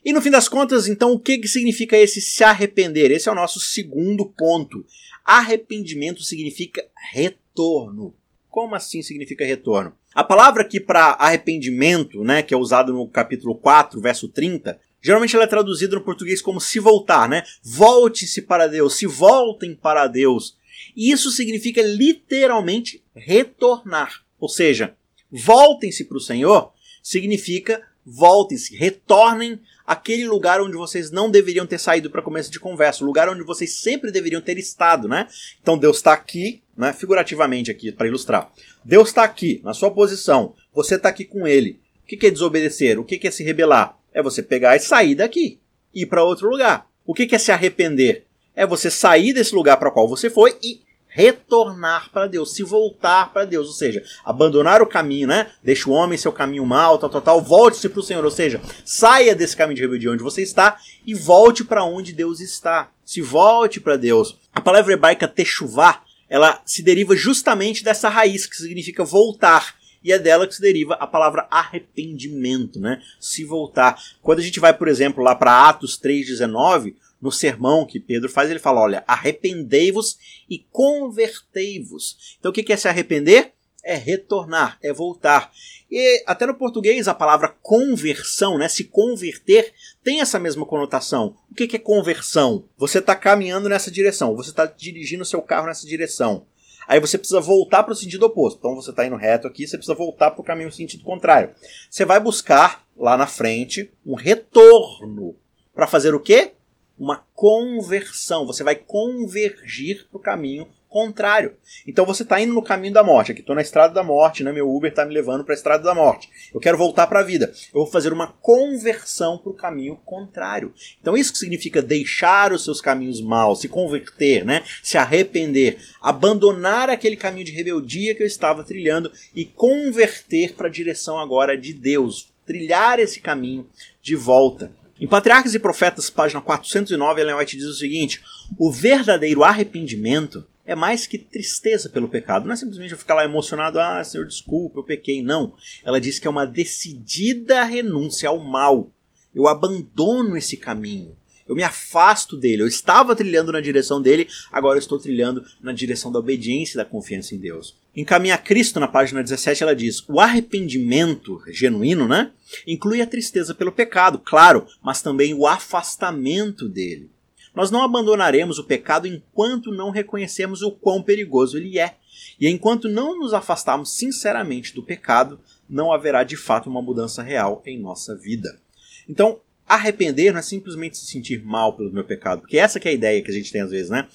E 0.05 0.13
no 0.13 0.21
fim 0.21 0.29
das 0.29 0.47
contas, 0.47 0.87
então, 0.87 1.13
o 1.13 1.19
que, 1.19 1.39
que 1.39 1.47
significa 1.47 1.97
esse 1.97 2.21
se 2.21 2.43
arrepender? 2.43 3.09
Esse 3.09 3.27
é 3.27 3.31
o 3.31 3.35
nosso 3.35 3.59
segundo 3.59 4.27
ponto. 4.27 4.85
Arrependimento 5.25 6.21
significa 6.21 6.85
retorno. 7.11 8.13
Como 8.47 8.75
assim 8.75 9.01
significa 9.01 9.43
retorno? 9.43 9.95
A 10.13 10.23
palavra 10.23 10.61
aqui 10.61 10.79
para 10.79 11.13
arrependimento, 11.13 12.23
né, 12.23 12.43
que 12.43 12.53
é 12.53 12.57
usada 12.57 12.91
no 12.91 13.07
capítulo 13.07 13.55
4, 13.55 13.99
verso 13.99 14.29
30, 14.29 14.79
geralmente 15.01 15.35
ela 15.35 15.45
é 15.45 15.47
traduzida 15.47 15.95
no 15.95 16.03
português 16.03 16.39
como 16.39 16.61
se 16.61 16.79
voltar, 16.79 17.27
né? 17.27 17.43
Volte-se 17.63 18.43
para 18.43 18.67
Deus, 18.67 18.93
se 18.93 19.07
voltem 19.07 19.75
para 19.75 20.05
Deus. 20.05 20.55
E 20.95 21.11
isso 21.11 21.31
significa 21.31 21.81
literalmente 21.81 23.03
retornar. 23.15 24.23
Ou 24.39 24.47
seja, 24.47 24.95
voltem-se 25.31 26.05
para 26.05 26.17
o 26.17 26.21
Senhor 26.21 26.71
significa 27.01 27.81
voltem-se, 28.05 28.75
retornem 28.75 29.59
aquele 29.85 30.27
lugar 30.27 30.61
onde 30.61 30.75
vocês 30.75 31.11
não 31.11 31.29
deveriam 31.29 31.65
ter 31.65 31.77
saído 31.77 32.09
para 32.09 32.21
começo 32.21 32.51
de 32.51 32.59
conversa, 32.59 33.03
o 33.03 33.07
lugar 33.07 33.29
onde 33.29 33.43
vocês 33.43 33.75
sempre 33.75 34.11
deveriam 34.11 34.41
ter 34.41 34.57
estado, 34.57 35.07
né? 35.07 35.27
Então 35.61 35.77
Deus 35.77 35.97
está 35.97 36.13
aqui, 36.13 36.61
né? 36.75 36.93
Figurativamente 36.93 37.69
aqui 37.69 37.91
para 37.91 38.07
ilustrar. 38.07 38.51
Deus 38.83 39.09
está 39.09 39.23
aqui 39.23 39.61
na 39.63 39.73
sua 39.73 39.91
posição, 39.91 40.53
você 40.73 40.95
está 40.95 41.09
aqui 41.09 41.25
com 41.25 41.47
Ele. 41.47 41.79
O 42.03 42.07
que 42.07 42.25
é 42.27 42.31
desobedecer? 42.31 42.99
O 42.99 43.03
que 43.03 43.27
é 43.27 43.31
se 43.31 43.43
rebelar? 43.43 43.97
É 44.13 44.21
você 44.21 44.41
pegar 44.43 44.75
e 44.75 44.79
sair 44.79 45.15
daqui, 45.15 45.59
ir 45.93 46.05
para 46.05 46.23
outro 46.23 46.49
lugar. 46.49 46.87
O 47.05 47.13
que 47.13 47.33
é 47.35 47.37
se 47.37 47.51
arrepender? 47.51 48.25
É 48.55 48.65
você 48.65 48.89
sair 48.89 49.33
desse 49.33 49.53
lugar 49.53 49.77
para 49.77 49.91
qual 49.91 50.07
você 50.07 50.29
foi 50.29 50.57
e 50.63 50.84
retornar 51.15 52.09
para 52.11 52.27
Deus, 52.27 52.53
se 52.53 52.61
voltar 52.61 53.31
para 53.31 53.45
Deus, 53.45 53.67
ou 53.67 53.73
seja, 53.73 54.03
abandonar 54.25 54.81
o 54.81 54.85
caminho, 54.85 55.29
né? 55.29 55.49
Deixa 55.63 55.89
o 55.89 55.93
homem 55.93 56.17
seu 56.17 56.31
caminho 56.31 56.65
mal, 56.65 56.97
tal, 56.97 57.09
tal, 57.09 57.21
tal, 57.21 57.41
volte-se 57.41 57.87
para 57.87 58.01
o 58.01 58.03
Senhor, 58.03 58.25
ou 58.25 58.29
seja, 58.29 58.61
saia 58.83 59.33
desse 59.33 59.55
caminho 59.55 59.77
de 59.77 59.81
rebeldia 59.81 60.11
onde 60.11 60.21
você 60.21 60.41
está 60.41 60.77
e 61.07 61.13
volte 61.15 61.63
para 61.63 61.85
onde 61.85 62.11
Deus 62.11 62.41
está. 62.41 62.91
Se 63.05 63.21
volte 63.21 63.79
para 63.79 63.95
Deus. 63.95 64.37
A 64.53 64.59
palavra 64.59 64.91
hebraica 64.91 65.25
techuvá, 65.25 66.03
ela 66.27 66.61
se 66.65 66.83
deriva 66.83 67.15
justamente 67.15 67.81
dessa 67.81 68.09
raiz 68.09 68.45
que 68.45 68.57
significa 68.57 69.05
voltar. 69.05 69.73
E 70.03 70.11
é 70.11 70.19
dela 70.19 70.45
que 70.45 70.53
se 70.53 70.61
deriva 70.61 70.95
a 70.95 71.07
palavra 71.07 71.47
arrependimento, 71.49 72.77
né? 72.77 73.01
Se 73.21 73.45
voltar. 73.45 73.97
Quando 74.21 74.39
a 74.39 74.43
gente 74.43 74.59
vai, 74.59 74.73
por 74.73 74.89
exemplo, 74.89 75.23
lá 75.23 75.33
para 75.33 75.69
Atos 75.69 75.97
3,19, 75.97 76.93
no 77.25 77.31
sermão 77.31 77.87
que 77.87 77.99
Pedro 77.99 78.29
faz, 78.29 78.51
ele 78.51 78.59
fala: 78.59 78.81
olha, 78.81 79.03
arrependei-vos 79.07 80.17
e 80.47 80.59
convertei-vos. 80.71 82.37
Então 82.39 82.51
o 82.51 82.53
que 82.53 82.71
é 82.71 82.77
se 82.77 82.87
arrepender? 82.87 83.51
É 83.83 83.95
retornar, 83.95 84.77
é 84.81 84.93
voltar. 84.93 85.51
E 85.89 86.23
até 86.25 86.45
no 86.45 86.55
português 86.55 87.07
a 87.07 87.13
palavra 87.13 87.55
conversão, 87.61 88.57
né, 88.57 88.67
se 88.67 88.83
converter, 88.83 89.73
tem 90.03 90.21
essa 90.21 90.39
mesma 90.39 90.65
conotação. 90.65 91.35
O 91.51 91.55
que 91.55 91.75
é 91.75 91.79
conversão? 91.79 92.65
Você 92.77 92.99
está 92.99 93.15
caminhando 93.15 93.69
nessa 93.69 93.89
direção, 93.89 94.35
você 94.35 94.51
está 94.51 94.65
dirigindo 94.67 95.25
seu 95.25 95.41
carro 95.41 95.67
nessa 95.67 95.87
direção. 95.87 96.45
Aí 96.87 96.99
você 96.99 97.17
precisa 97.17 97.41
voltar 97.41 97.81
para 97.83 97.93
o 97.93 97.95
sentido 97.95 98.27
oposto. 98.27 98.59
Então 98.59 98.75
você 98.75 98.91
está 98.91 99.05
indo 99.05 99.15
reto 99.15 99.47
aqui, 99.47 99.67
você 99.67 99.77
precisa 99.77 99.95
voltar 99.95 100.29
para 100.29 100.41
o 100.41 100.45
caminho 100.45 100.71
sentido 100.71 101.03
contrário. 101.03 101.49
Você 101.89 102.05
vai 102.05 102.19
buscar 102.19 102.85
lá 102.95 103.17
na 103.17 103.25
frente 103.25 103.91
um 104.05 104.13
retorno. 104.13 105.35
Para 105.73 105.87
fazer 105.87 106.13
o 106.13 106.19
quê? 106.19 106.54
Uma 106.97 107.23
conversão. 107.33 108.45
Você 108.45 108.63
vai 108.63 108.75
convergir 108.75 110.07
para 110.09 110.17
o 110.17 110.21
caminho 110.21 110.67
contrário. 110.95 111.57
Então 111.85 112.05
você 112.05 112.23
está 112.23 112.39
indo 112.39 112.53
no 112.53 112.61
caminho 112.61 112.93
da 112.93 113.03
morte. 113.03 113.33
Aqui 113.33 113.41
estou 113.41 113.53
na 113.53 113.61
estrada 113.61 113.93
da 113.93 114.01
morte, 114.01 114.45
né? 114.45 114.53
Meu 114.53 114.73
Uber 114.73 114.89
está 114.89 115.03
me 115.03 115.13
levando 115.13 115.43
para 115.43 115.53
a 115.53 115.57
estrada 115.57 115.83
da 115.83 115.93
morte. 115.93 116.29
Eu 116.53 116.59
quero 116.61 116.77
voltar 116.77 117.05
para 117.07 117.19
a 117.19 117.23
vida. 117.23 117.51
Eu 117.73 117.81
vou 117.81 117.87
fazer 117.87 118.13
uma 118.13 118.27
conversão 118.27 119.37
para 119.37 119.49
o 119.49 119.53
caminho 119.53 119.97
contrário. 120.05 120.73
Então 121.01 121.17
isso 121.17 121.33
que 121.33 121.37
significa 121.37 121.81
deixar 121.81 122.53
os 122.53 122.63
seus 122.63 122.79
caminhos 122.79 123.19
maus, 123.19 123.59
se 123.59 123.67
converter, 123.67 124.45
né? 124.45 124.63
Se 124.81 124.97
arrepender, 124.97 125.79
abandonar 126.01 126.89
aquele 126.89 127.17
caminho 127.17 127.45
de 127.45 127.51
rebeldia 127.51 128.15
que 128.15 128.23
eu 128.23 128.27
estava 128.27 128.63
trilhando 128.63 129.11
e 129.35 129.43
converter 129.43 130.53
para 130.53 130.67
a 130.67 130.71
direção 130.71 131.19
agora 131.19 131.57
de 131.57 131.73
Deus, 131.73 132.31
trilhar 132.45 132.99
esse 132.99 133.19
caminho 133.19 133.67
de 134.01 134.15
volta. 134.15 134.71
Em 134.99 135.07
Patriarcas 135.07 135.53
e 135.53 135.59
Profetas, 135.59 136.09
página 136.09 136.39
409, 136.39 137.21
Ellen 137.21 137.35
White 137.35 137.57
diz 137.57 137.65
o 137.65 137.73
seguinte: 137.73 138.21
o 138.57 138.71
verdadeiro 138.71 139.43
arrependimento 139.43 140.45
é 140.65 140.73
mais 140.73 141.05
que 141.05 141.17
tristeza 141.17 141.89
pelo 141.89 142.07
pecado. 142.07 142.45
Não 142.45 142.53
é 142.53 142.55
simplesmente 142.55 142.93
eu 142.93 142.97
ficar 142.97 143.15
lá 143.15 143.25
emocionado, 143.25 143.79
ah, 143.79 144.03
Senhor, 144.03 144.25
desculpa, 144.25 144.79
eu 144.79 144.83
pequei. 144.83 145.21
Não. 145.21 145.53
Ela 145.83 145.99
diz 145.99 146.17
que 146.17 146.27
é 146.27 146.29
uma 146.29 146.45
decidida 146.45 147.63
renúncia 147.63 148.29
ao 148.29 148.39
mal. 148.39 148.89
Eu 149.33 149.47
abandono 149.47 150.37
esse 150.37 150.55
caminho. 150.55 151.15
Eu 151.47 151.55
me 151.55 151.63
afasto 151.63 152.35
dele. 152.35 152.63
Eu 152.63 152.67
estava 152.67 153.15
trilhando 153.15 153.51
na 153.51 153.61
direção 153.61 154.01
dele, 154.01 154.27
agora 154.51 154.77
eu 154.77 154.79
estou 154.79 154.97
trilhando 154.97 155.45
na 155.61 155.71
direção 155.71 156.11
da 156.11 156.17
obediência 156.17 156.73
e 156.73 156.77
da 156.77 156.85
confiança 156.85 157.35
em 157.35 157.37
Deus. 157.37 157.77
Em 157.95 158.03
Caminho 158.03 158.33
a 158.33 158.37
Cristo, 158.37 158.79
na 158.79 158.87
página 158.87 159.21
17, 159.21 159.61
ela 159.61 159.75
diz: 159.75 160.03
o 160.09 160.19
arrependimento 160.19 161.41
genuíno, 161.47 162.07
né? 162.07 162.31
Inclui 162.65 163.01
a 163.01 163.07
tristeza 163.07 163.53
pelo 163.53 163.71
pecado, 163.71 164.17
claro, 164.17 164.65
mas 164.81 165.01
também 165.01 165.33
o 165.33 165.45
afastamento 165.45 166.67
dele. 166.67 167.11
Nós 167.53 167.71
não 167.71 167.83
abandonaremos 167.83 168.59
o 168.59 168.65
pecado 168.65 169.07
enquanto 169.07 169.71
não 169.71 169.89
reconhecermos 169.89 170.61
o 170.61 170.71
quão 170.71 171.01
perigoso 171.01 171.57
ele 171.57 171.79
é. 171.79 171.95
E 172.39 172.49
enquanto 172.49 172.89
não 172.89 173.17
nos 173.17 173.33
afastarmos 173.33 173.95
sinceramente 173.95 174.73
do 174.73 174.83
pecado, 174.83 175.39
não 175.69 175.93
haverá 175.93 176.23
de 176.23 176.35
fato 176.35 176.69
uma 176.69 176.81
mudança 176.81 177.23
real 177.23 177.61
em 177.65 177.79
nossa 177.79 178.15
vida. 178.15 178.59
Então, 179.07 179.39
arrepender 179.67 180.31
não 180.31 180.39
é 180.39 180.43
simplesmente 180.43 180.97
se 180.97 181.05
sentir 181.05 181.43
mal 181.43 181.73
pelo 181.73 181.91
meu 181.91 182.03
pecado, 182.03 182.41
porque 182.41 182.57
essa 182.57 182.79
é 182.79 182.89
a 182.89 182.93
ideia 182.93 183.21
que 183.21 183.31
a 183.31 183.33
gente 183.33 183.51
tem 183.51 183.61
às 183.61 183.71
vezes, 183.71 183.89
né? 183.89 184.07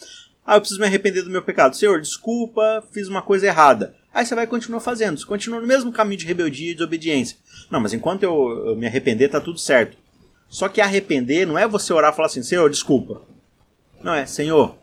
Ah, 0.46 0.56
eu 0.56 0.60
preciso 0.60 0.80
me 0.80 0.86
arrepender 0.86 1.22
do 1.22 1.30
meu 1.30 1.42
pecado. 1.42 1.76
Senhor, 1.76 2.00
desculpa, 2.00 2.82
fiz 2.90 3.08
uma 3.08 3.22
coisa 3.22 3.46
errada. 3.46 3.94
Aí 4.12 4.24
você 4.24 4.34
vai 4.34 4.46
continuar 4.46 4.80
fazendo, 4.80 5.18
você 5.18 5.26
continua 5.26 5.60
no 5.60 5.66
mesmo 5.66 5.92
caminho 5.92 6.18
de 6.18 6.26
rebeldia 6.26 6.72
e 6.72 6.74
desobediência. 6.74 7.36
Não, 7.70 7.78
mas 7.78 7.92
enquanto 7.92 8.24
eu, 8.24 8.66
eu 8.66 8.76
me 8.76 8.86
arrepender, 8.86 9.28
tá 9.28 9.40
tudo 9.40 9.58
certo. 9.58 9.96
Só 10.48 10.68
que 10.68 10.80
arrepender 10.80 11.46
não 11.46 11.56
é 11.56 11.68
você 11.68 11.92
orar 11.92 12.12
e 12.12 12.16
falar 12.16 12.26
assim, 12.26 12.42
Senhor, 12.42 12.68
desculpa. 12.68 13.22
Não 14.02 14.12
é, 14.12 14.26
Senhor, 14.26 14.76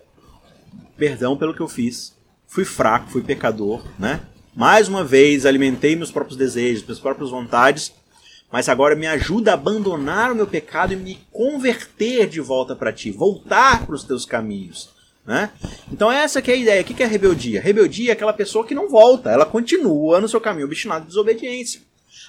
perdão 0.96 1.36
pelo 1.36 1.54
que 1.54 1.60
eu 1.60 1.68
fiz. 1.68 2.16
Fui 2.46 2.64
fraco, 2.64 3.10
fui 3.10 3.22
pecador, 3.22 3.84
né? 4.00 4.22
Mais 4.56 4.88
uma 4.88 5.04
vez 5.04 5.46
alimentei 5.46 5.96
meus 5.96 6.12
próprios 6.12 6.38
desejos, 6.38 6.84
minhas 6.84 7.00
próprias 7.00 7.30
vontades 7.30 7.94
mas 8.52 8.70
agora 8.70 8.96
me 8.96 9.08
ajuda 9.08 9.52
a 9.52 9.54
abandonar 9.56 10.32
o 10.32 10.36
meu 10.36 10.48
pecado 10.48 10.94
e 10.94 10.96
me 10.96 11.20
converter 11.32 12.28
de 12.28 12.40
volta 12.40 12.76
para 12.76 12.94
ti, 12.94 13.12
voltar 13.12 13.86
para 13.86 13.96
os 13.96 14.04
teus 14.04 14.26
caminhos. 14.26 14.90
Né? 15.26 15.52
Então 15.92 16.10
essa 16.10 16.42
que 16.42 16.50
é 16.50 16.54
a 16.54 16.58
ideia. 16.58 16.82
O 16.82 16.86
que 16.86 17.04
é 17.04 17.06
rebeldia? 17.06 17.60
Rebeldia 17.60 18.12
é 18.12 18.14
aquela 18.14 18.32
pessoa 18.32 18.66
que 18.66 18.74
não 18.74 18.90
volta, 18.90 19.30
ela 19.30 19.46
continua 19.46 20.22
no 20.22 20.30
seu 20.30 20.40
caminho 20.40 20.66
obstinado 20.66 21.02
de 21.02 21.10
desobediência. 21.10 21.82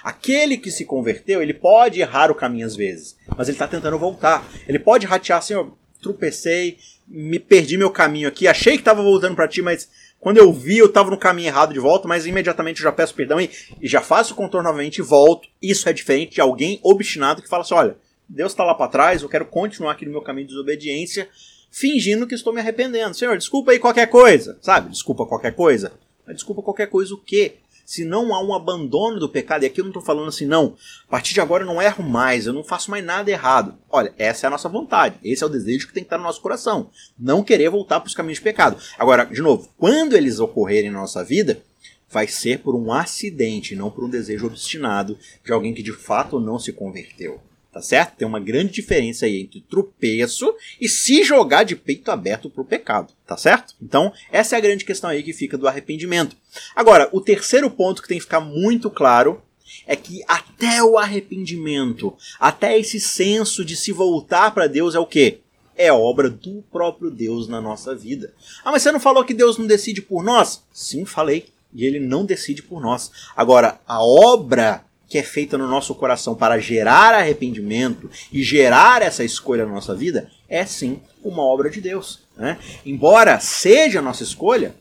Aquele 0.03 0.57
que 0.57 0.71
se 0.71 0.85
converteu, 0.85 1.41
ele 1.41 1.55
pode 1.55 2.01
errar 2.01 2.31
o 2.31 2.35
caminho 2.35 2.67
às 2.67 2.75
vezes, 2.75 3.17
mas 3.37 3.49
ele 3.49 3.55
está 3.55 3.69
tentando 3.69 3.99
voltar. 3.99 4.45
Ele 4.67 4.79
pode 4.79 5.07
ratear 5.07 5.39
assim, 5.39 5.55
eu 5.55 5.77
tropecei, 6.03 6.79
me 7.07 7.39
perdi 7.39 7.77
meu 7.77 7.91
caminho 7.91 8.29
aqui, 8.29 8.47
achei 8.47 8.75
que 8.75 8.81
estava 8.81 9.03
voltando 9.03 9.35
para 9.35 9.49
ti, 9.49 9.63
mas 9.63 9.89
quando 10.21 10.39
eu 10.39 10.53
vi, 10.53 10.79
eu 10.79 10.87
estava 10.87 11.11
no 11.11 11.17
caminho 11.17 11.49
errado 11.49 11.73
de 11.73 11.79
volta, 11.79 12.09
mas 12.09 12.27
imediatamente 12.27 12.79
eu 12.79 12.85
já 12.85 12.93
peço 12.93 13.15
perdão 13.15 13.41
e, 13.41 13.51
e, 13.81 13.87
já 13.87 14.01
faço 14.01 14.33
o 14.33 14.37
contorno 14.37 14.69
novamente 14.69 14.99
e 14.99 15.03
volto. 15.03 15.49
Isso 15.63 15.89
é 15.89 15.93
diferente 15.93 16.35
de 16.35 16.41
alguém 16.41 16.81
obstinado 16.83 17.41
que 17.41 17.49
fala 17.49 17.63
assim: 17.63 17.75
olha, 17.75 17.97
Deus 18.29 18.53
está 18.53 18.65
lá 18.65 18.75
para 18.75 18.91
trás, 18.91 19.23
eu 19.23 19.29
quero 19.29 19.47
continuar 19.47 19.93
aqui 19.93 20.05
no 20.05 20.11
meu 20.11 20.21
caminho 20.21 20.47
de 20.47 20.53
desobediência, 20.53 21.29
fingindo 21.71 22.27
que 22.27 22.35
estou 22.35 22.53
me 22.53 22.61
arrependendo. 22.61 23.15
Senhor, 23.15 23.39
desculpa 23.39 23.71
aí 23.71 23.79
qualquer 23.79 24.07
coisa, 24.07 24.59
sabe? 24.61 24.91
Desculpa 24.91 25.25
qualquer 25.25 25.55
coisa. 25.55 25.93
Mas 26.27 26.37
desculpa 26.37 26.63
qualquer 26.63 26.89
coisa 26.89 27.15
o 27.15 27.19
quê? 27.19 27.55
Se 27.89 28.05
não 28.05 28.35
há 28.35 28.45
um 28.45 28.53
abandono 28.53 29.19
do 29.19 29.31
pecado, 29.31 29.63
e 29.63 29.67
aqui 29.67 29.81
eu 29.81 29.85
não 29.85 29.89
estou 29.89 30.03
falando 30.03 30.29
assim, 30.29 30.45
não, 30.45 30.77
a 31.07 31.11
partir 31.11 31.33
de 31.33 31.41
agora 31.41 31.63
eu 31.63 31.67
não 31.67 31.81
erro 31.81 32.05
mais, 32.05 32.47
eu 32.47 32.53
não 32.53 32.63
faço 32.63 32.91
mais 32.91 33.03
nada 33.03 33.31
errado. 33.31 33.79
Olha, 33.89 34.13
essa 34.19 34.45
é 34.45 34.47
a 34.47 34.51
nossa 34.51 34.69
vontade, 34.69 35.19
esse 35.25 35.43
é 35.43 35.47
o 35.47 35.49
desejo 35.49 35.87
que 35.87 35.95
tem 35.95 36.03
que 36.03 36.09
estar 36.09 36.19
no 36.19 36.25
nosso 36.25 36.43
coração. 36.43 36.91
Não 37.19 37.43
querer 37.43 37.71
voltar 37.71 37.99
para 37.99 38.09
os 38.09 38.13
caminhos 38.13 38.37
de 38.37 38.45
pecado. 38.45 38.77
Agora, 38.99 39.25
de 39.25 39.41
novo, 39.41 39.71
quando 39.79 40.15
eles 40.15 40.39
ocorrerem 40.39 40.91
na 40.91 41.01
nossa 41.01 41.25
vida, 41.25 41.63
vai 42.11 42.27
ser 42.27 42.59
por 42.59 42.75
um 42.75 42.93
acidente, 42.93 43.75
não 43.75 43.91
por 43.91 44.05
um 44.05 44.11
desejo 44.11 44.49
obstinado 44.49 45.19
de 45.43 45.51
alguém 45.51 45.73
que 45.73 45.83
de 45.83 45.95
fato 45.95 46.39
não 46.39 46.59
se 46.59 46.75
converteu. 46.75 47.41
Tá 47.73 47.83
certo? 47.83 48.17
Tem 48.17 48.27
uma 48.27 48.41
grande 48.41 48.73
diferença 48.73 49.27
aí 49.27 49.43
entre 49.43 49.61
tropeço 49.61 50.55
e 50.81 50.89
se 50.89 51.23
jogar 51.23 51.65
de 51.65 51.77
peito 51.77 52.11
aberto 52.11 52.49
pro 52.49 52.65
pecado, 52.65 53.13
tá 53.27 53.37
certo? 53.37 53.75
Então, 53.81 54.13
essa 54.33 54.57
é 54.57 54.59
a 54.59 54.61
grande 54.61 54.87
questão 54.87 55.11
aí 55.11 55.23
que 55.23 55.35
fica 55.35 55.59
do 55.59 55.69
arrependimento. 55.69 56.35
Agora, 56.75 57.09
o 57.13 57.21
terceiro 57.21 57.71
ponto 57.71 58.01
que 58.01 58.09
tem 58.09 58.19
que 58.19 58.25
ficar 58.25 58.41
muito 58.41 58.91
claro 58.91 59.43
é 59.87 59.95
que 59.95 60.23
até 60.27 60.83
o 60.83 60.97
arrependimento, 60.97 62.17
até 62.41 62.79
esse 62.79 62.99
senso 62.99 63.65
de 63.65 63.77
se 63.77 63.93
voltar 63.93 64.51
para 64.53 64.67
Deus 64.67 64.95
é 64.95 64.99
o 64.99 65.07
quê? 65.07 65.41
É 65.77 65.93
obra 65.93 66.31
do 66.31 66.65
próprio 66.73 67.11
Deus 67.11 67.47
na 67.49 67.61
nossa 67.61 67.95
vida. 67.95 68.33
Ah, 68.65 68.73
mas 68.73 68.83
você 68.83 68.91
não 68.91 68.99
falou 68.99 69.25
que 69.25 69.35
Deus 69.35 69.59
não 69.59 69.67
decide 69.67 70.01
por 70.01 70.25
nós? 70.25 70.65
Sim, 70.73 71.05
falei 71.05 71.47
e 71.73 71.85
ele 71.85 72.01
não 72.01 72.25
decide 72.25 72.63
por 72.63 72.81
nós. 72.81 73.11
Agora, 73.37 73.81
a 73.87 74.03
obra 74.03 74.85
que 75.09 75.19
é 75.19 75.23
feita 75.23 75.57
no 75.57 75.67
nosso 75.67 75.95
coração 75.95 76.35
para 76.35 76.59
gerar 76.59 77.15
arrependimento 77.15 78.11
e 78.33 78.43
gerar 78.43 79.01
essa 79.01 79.25
escolha 79.25 79.65
na 79.65 79.73
nossa 79.73 79.95
vida 79.95 80.31
é 80.49 80.65
sim 80.67 81.01
uma 81.25 81.43
obra 81.43 81.71
de 81.71 81.81
Deus. 81.81 82.21
Né? 82.37 82.59
Embora 82.85 83.41
seja 83.41 84.01
a 84.01 84.03
nossa 84.03 84.23
escolha, 84.23 84.75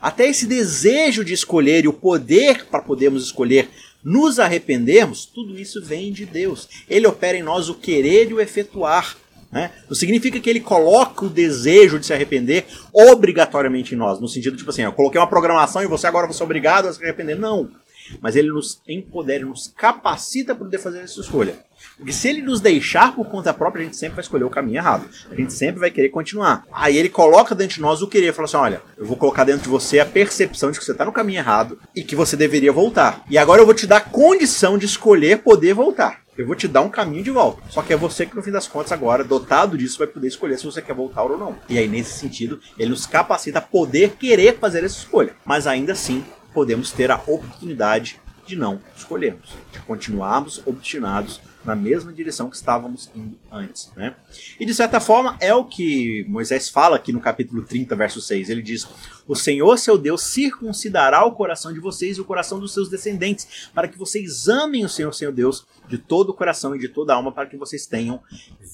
até 0.00 0.26
esse 0.28 0.46
desejo 0.46 1.24
de 1.24 1.34
escolher 1.34 1.84
e 1.84 1.88
o 1.88 1.92
poder 1.92 2.66
para 2.66 2.82
podermos 2.82 3.24
escolher 3.24 3.68
nos 4.02 4.38
arrependermos, 4.38 5.24
tudo 5.24 5.58
isso 5.58 5.82
vem 5.82 6.12
de 6.12 6.26
Deus. 6.26 6.68
Ele 6.88 7.06
opera 7.06 7.38
em 7.38 7.42
nós 7.42 7.68
o 7.68 7.74
querer 7.74 8.30
e 8.30 8.34
o 8.34 8.40
efetuar. 8.40 9.16
Né? 9.50 9.70
Não 9.88 9.94
significa 9.94 10.40
que 10.40 10.50
ele 10.50 10.60
coloca 10.60 11.24
o 11.24 11.30
desejo 11.30 11.98
de 11.98 12.06
se 12.06 12.12
arrepender 12.12 12.66
obrigatoriamente 12.92 13.94
em 13.94 13.96
nós, 13.96 14.20
no 14.20 14.28
sentido 14.28 14.56
tipo 14.56 14.68
assim, 14.68 14.82
eu 14.82 14.92
coloquei 14.92 15.20
uma 15.20 15.28
programação 15.28 15.82
e 15.82 15.86
você 15.86 16.06
agora 16.06 16.26
vai 16.26 16.34
ser 16.34 16.42
obrigado 16.42 16.88
a 16.88 16.92
se 16.92 17.02
arrepender. 17.02 17.36
Não. 17.36 17.70
Mas 18.20 18.36
ele 18.36 18.48
nos 18.48 18.80
empodera, 18.88 19.44
nos 19.44 19.68
capacita 19.68 20.54
para 20.54 20.64
poder 20.64 20.78
fazer 20.78 21.00
essa 21.00 21.20
escolha. 21.20 21.56
Porque 21.96 22.12
se 22.12 22.28
ele 22.28 22.42
nos 22.42 22.60
deixar 22.60 23.14
por 23.14 23.26
conta 23.26 23.52
própria, 23.52 23.82
a 23.82 23.84
gente 23.84 23.96
sempre 23.96 24.16
vai 24.16 24.22
escolher 24.22 24.44
o 24.44 24.50
caminho 24.50 24.78
errado. 24.78 25.08
A 25.30 25.34
gente 25.34 25.52
sempre 25.52 25.80
vai 25.80 25.90
querer 25.90 26.08
continuar. 26.08 26.64
Aí 26.72 26.96
ele 26.96 27.08
coloca 27.08 27.54
dentro 27.54 27.76
de 27.76 27.80
nós 27.80 28.02
o 28.02 28.08
querer, 28.08 28.32
fala 28.32 28.46
assim: 28.46 28.56
olha, 28.56 28.82
eu 28.96 29.04
vou 29.04 29.16
colocar 29.16 29.44
dentro 29.44 29.62
de 29.62 29.68
você 29.68 30.00
a 30.00 30.06
percepção 30.06 30.70
de 30.70 30.78
que 30.78 30.84
você 30.84 30.92
está 30.92 31.04
no 31.04 31.12
caminho 31.12 31.38
errado 31.38 31.78
e 31.94 32.02
que 32.02 32.16
você 32.16 32.36
deveria 32.36 32.72
voltar. 32.72 33.22
E 33.28 33.38
agora 33.38 33.60
eu 33.60 33.66
vou 33.66 33.74
te 33.74 33.86
dar 33.86 34.10
condição 34.10 34.78
de 34.78 34.86
escolher 34.86 35.38
poder 35.38 35.74
voltar. 35.74 36.24
Eu 36.36 36.46
vou 36.46 36.56
te 36.56 36.66
dar 36.66 36.80
um 36.80 36.90
caminho 36.90 37.22
de 37.22 37.30
volta. 37.30 37.62
Só 37.70 37.80
que 37.80 37.92
é 37.92 37.96
você 37.96 38.26
que, 38.26 38.34
no 38.34 38.42
fim 38.42 38.50
das 38.50 38.66
contas, 38.66 38.90
agora, 38.90 39.22
dotado 39.22 39.78
disso, 39.78 39.98
vai 39.98 40.08
poder 40.08 40.26
escolher 40.26 40.58
se 40.58 40.64
você 40.64 40.82
quer 40.82 40.94
voltar 40.94 41.22
ou 41.22 41.38
não. 41.38 41.56
E 41.68 41.78
aí, 41.78 41.86
nesse 41.86 42.18
sentido, 42.18 42.58
ele 42.76 42.90
nos 42.90 43.06
capacita 43.06 43.60
a 43.60 43.62
poder 43.62 44.16
querer 44.18 44.58
fazer 44.58 44.82
essa 44.82 44.98
escolha. 44.98 45.36
Mas 45.44 45.68
ainda 45.68 45.92
assim, 45.92 46.24
podemos 46.54 46.92
ter 46.92 47.10
a 47.10 47.16
oportunidade 47.16 48.20
de 48.46 48.56
não 48.56 48.80
escolhermos, 48.96 49.50
de 49.72 49.80
continuarmos 49.80 50.62
obstinados 50.66 51.40
na 51.64 51.74
mesma 51.74 52.12
direção 52.12 52.50
que 52.50 52.56
estávamos 52.56 53.10
indo 53.14 53.38
antes. 53.50 53.90
Né? 53.96 54.14
E 54.60 54.66
de 54.66 54.74
certa 54.74 55.00
forma 55.00 55.36
é 55.40 55.54
o 55.54 55.64
que 55.64 56.24
Moisés 56.28 56.68
fala 56.68 56.96
aqui 56.96 57.12
no 57.12 57.20
capítulo 57.20 57.62
30, 57.62 57.96
verso 57.96 58.20
6. 58.20 58.50
Ele 58.50 58.62
diz: 58.62 58.86
O 59.26 59.34
Senhor 59.34 59.78
seu 59.78 59.96
Deus 59.96 60.22
circuncidará 60.22 61.24
o 61.24 61.32
coração 61.32 61.72
de 61.72 61.80
vocês 61.80 62.18
e 62.18 62.20
o 62.20 62.24
coração 62.24 62.60
dos 62.60 62.74
seus 62.74 62.88
descendentes, 62.88 63.70
para 63.74 63.88
que 63.88 63.98
vocês 63.98 64.48
amem 64.48 64.84
o 64.84 64.88
Senhor 64.88 65.12
seu 65.12 65.32
Deus 65.32 65.66
de 65.88 65.98
todo 65.98 66.30
o 66.30 66.34
coração 66.34 66.74
e 66.74 66.78
de 66.78 66.88
toda 66.88 67.12
a 67.12 67.16
alma, 67.16 67.32
para 67.32 67.46
que 67.46 67.56
vocês 67.56 67.86
tenham 67.86 68.20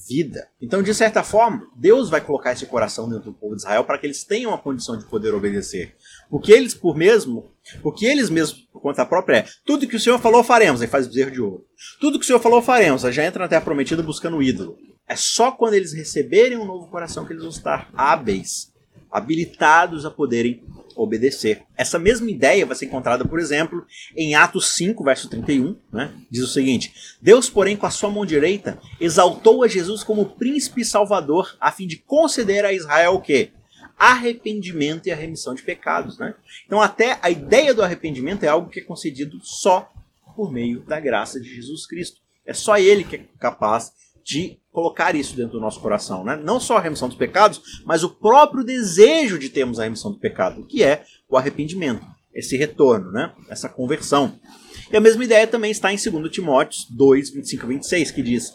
vida. 0.09 0.49
Então, 0.61 0.83
de 0.83 0.93
certa 0.95 1.23
forma, 1.23 1.69
Deus 1.77 2.11
vai 2.11 2.21
colocar 2.21 2.53
esse 2.53 2.67
coração 2.67 3.09
dentro 3.09 3.31
do 3.31 3.33
povo 3.33 3.55
de 3.55 3.63
Israel 3.63 3.85
para 3.85 3.99
que 3.99 4.07
eles 4.07 4.25
tenham 4.25 4.53
a 4.53 4.59
condição 4.59 4.99
de 4.99 5.05
poder 5.05 5.33
obedecer. 5.35 5.95
Porque 6.29 6.53
eles, 6.53 6.75
por 6.75 6.97
mesmo, 6.97 7.51
porque 7.83 8.07
eles 8.07 8.31
mesmos, 8.31 8.61
por 8.73 8.81
conta 8.81 9.05
própria, 9.05 9.39
é 9.39 9.47
tudo 9.65 9.87
que 9.87 9.97
o 9.97 10.01
Senhor 10.01 10.19
falou 10.19 10.43
faremos, 10.43 10.83
aí 10.83 10.89
faz 10.89 11.07
bezerro 11.07 11.31
de 11.31 11.41
ouro. 11.41 11.67
Tudo 12.01 12.19
que 12.19 12.25
o 12.25 12.27
Senhor 12.27 12.41
falou 12.41 12.63
faremos, 12.63 13.05
aí 13.05 13.13
já 13.13 13.25
entra 13.25 13.45
na 13.45 13.49
terra 13.49 13.63
prometida 13.63 14.03
buscando 14.03 14.37
o 14.37 14.43
ídolo. 14.43 14.77
É 15.09 15.17
só 15.17 15.51
quando 15.51 15.75
eles 15.75 15.93
receberem 15.93 16.57
um 16.57 16.65
novo 16.65 16.87
coração 16.87 17.25
que 17.25 17.33
eles 17.33 17.43
vão 17.43 17.51
estar 17.51 17.91
hábeis, 17.95 18.73
habilitados 19.11 20.07
a 20.07 20.11
poderem 20.11 20.63
obedecer. 20.95 21.63
Essa 21.77 21.99
mesma 21.99 22.31
ideia 22.31 22.67
vai 22.67 22.77
ser 22.77 22.87
encontrada, 22.87 23.25
por 23.25 23.41
exemplo, 23.41 23.85
em 24.17 24.35
Atos 24.35 24.75
5, 24.77 25.03
verso 25.03 25.29
31, 25.29 25.77
né? 25.93 26.13
Diz 26.31 26.45
o 26.45 26.49
seguinte: 26.49 26.93
Deus, 27.21 27.49
porém, 27.49 27.77
com 27.77 27.87
a 27.87 27.91
sua 27.91 28.11
mão 28.11 28.25
direita, 28.25 28.79
exaltou 29.01 29.65
a 29.65 29.69
Jesus 29.69 30.05
como 30.05 30.27
príncipe 30.27 30.85
salvador, 30.85 31.57
a 31.61 31.73
fim 31.73 31.87
de 31.87 31.97
conceder 31.97 32.65
a 32.65 32.73
Israel 32.73 33.15
o 33.15 33.21
quê? 33.21 33.51
Arrependimento 34.01 35.07
e 35.07 35.13
a 35.13 35.17
remissão 35.17 35.55
de 35.55 35.63
pecados, 35.63 36.19
né? 36.19 36.35
Então, 36.67 36.81
até 36.81 37.19
a 37.21 37.31
ideia 37.31 37.75
do 37.75 37.83
arrependimento 37.83 38.45
é 38.45 38.49
algo 38.49 38.71
que 38.71 38.81
é 38.81 38.83
concedido 38.83 39.39
só 39.43 39.93
por 40.35 40.51
meio 40.51 40.81
da 40.81 40.99
graça 40.99 41.39
de 41.39 41.55
Jesus 41.55 41.87
Cristo. 41.87 42.19
É 42.47 42.55
só 42.55 42.79
ele 42.79 43.05
que 43.05 43.17
é 43.17 43.25
capaz 43.39 43.93
de 44.25 44.59
colocar 44.73 45.15
isso 45.15 45.37
dentro 45.37 45.53
do 45.53 45.61
nosso 45.61 45.81
coração, 45.81 46.25
né? 46.25 46.35
Não 46.37 46.59
só 46.59 46.79
a 46.79 46.81
remissão 46.81 47.09
dos 47.09 47.17
pecados, 47.19 47.83
mas 47.85 48.03
o 48.03 48.09
próprio 48.11 48.65
desejo 48.65 49.39
de 49.39 49.51
termos 49.51 49.79
a 49.79 49.85
remissão 49.85 50.13
do 50.13 50.19
pecado, 50.19 50.65
que 50.65 50.83
é 50.83 51.05
o 51.29 51.37
arrependimento, 51.37 52.07
esse 52.33 52.57
retorno, 52.57 53.13
né? 53.13 53.33
Essa 53.49 53.69
conversão. 53.69 54.39
E 54.91 54.97
a 54.97 55.01
mesma 55.01 55.25
ideia 55.25 55.47
também 55.47 55.71
está 55.71 55.93
em 55.93 55.97
2 55.97 56.33
Timóteo 56.33 56.87
2, 56.91 57.31
25 57.31 57.65
e 57.65 57.69
26, 57.69 58.11
que 58.11 58.23
diz: 58.23 58.55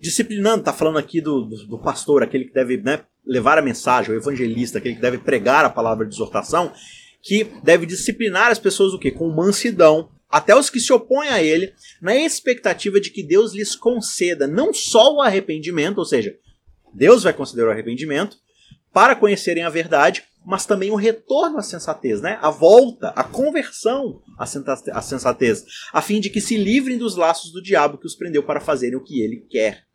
disciplinando, 0.00 0.60
está 0.60 0.72
falando 0.72 0.98
aqui 0.98 1.20
do, 1.20 1.42
do, 1.42 1.66
do, 1.66 1.78
pastor, 1.78 2.22
aquele 2.22 2.44
que 2.44 2.54
deve 2.54 2.76
né, 2.78 3.00
levar 3.26 3.58
a 3.58 3.62
mensagem, 3.62 4.14
o 4.14 4.18
evangelista, 4.18 4.78
aquele 4.78 4.94
que 4.94 5.00
deve 5.00 5.18
pregar 5.18 5.64
a 5.64 5.70
palavra 5.70 6.06
de 6.06 6.14
exortação, 6.14 6.72
que 7.22 7.44
deve 7.64 7.84
disciplinar 7.86 8.50
as 8.52 8.58
pessoas 8.58 8.92
o 8.94 8.98
quê? 8.98 9.10
Com 9.10 9.28
mansidão, 9.30 10.10
até 10.28 10.54
os 10.54 10.70
que 10.70 10.78
se 10.78 10.92
opõem 10.92 11.28
a 11.28 11.42
ele, 11.42 11.72
na 12.00 12.14
expectativa 12.14 13.00
de 13.00 13.10
que 13.10 13.22
Deus 13.22 13.52
lhes 13.52 13.74
conceda 13.74 14.46
não 14.46 14.72
só 14.72 15.14
o 15.14 15.20
arrependimento, 15.20 15.98
ou 15.98 16.04
seja, 16.04 16.36
Deus 16.94 17.24
vai 17.24 17.32
conceder 17.32 17.66
o 17.66 17.70
arrependimento, 17.70 18.36
para 18.92 19.16
conhecerem 19.16 19.62
a 19.64 19.68
verdade, 19.68 20.24
mas 20.44 20.64
também 20.64 20.90
o 20.90 20.96
retorno 20.96 21.58
à 21.58 21.62
sensatez, 21.62 22.20
né? 22.20 22.38
a 22.40 22.50
volta, 22.50 23.08
a 23.08 23.24
conversão 23.24 24.22
à 24.38 24.46
sensatez, 25.02 25.64
a 25.92 26.00
fim 26.00 26.20
de 26.20 26.30
que 26.30 26.40
se 26.40 26.56
livrem 26.56 26.96
dos 26.96 27.16
laços 27.16 27.52
do 27.52 27.60
diabo 27.60 27.98
que 27.98 28.06
os 28.06 28.14
prendeu 28.14 28.42
para 28.42 28.60
fazerem 28.60 28.96
o 28.96 29.02
que 29.02 29.20
ele 29.20 29.44
quer 29.50 29.85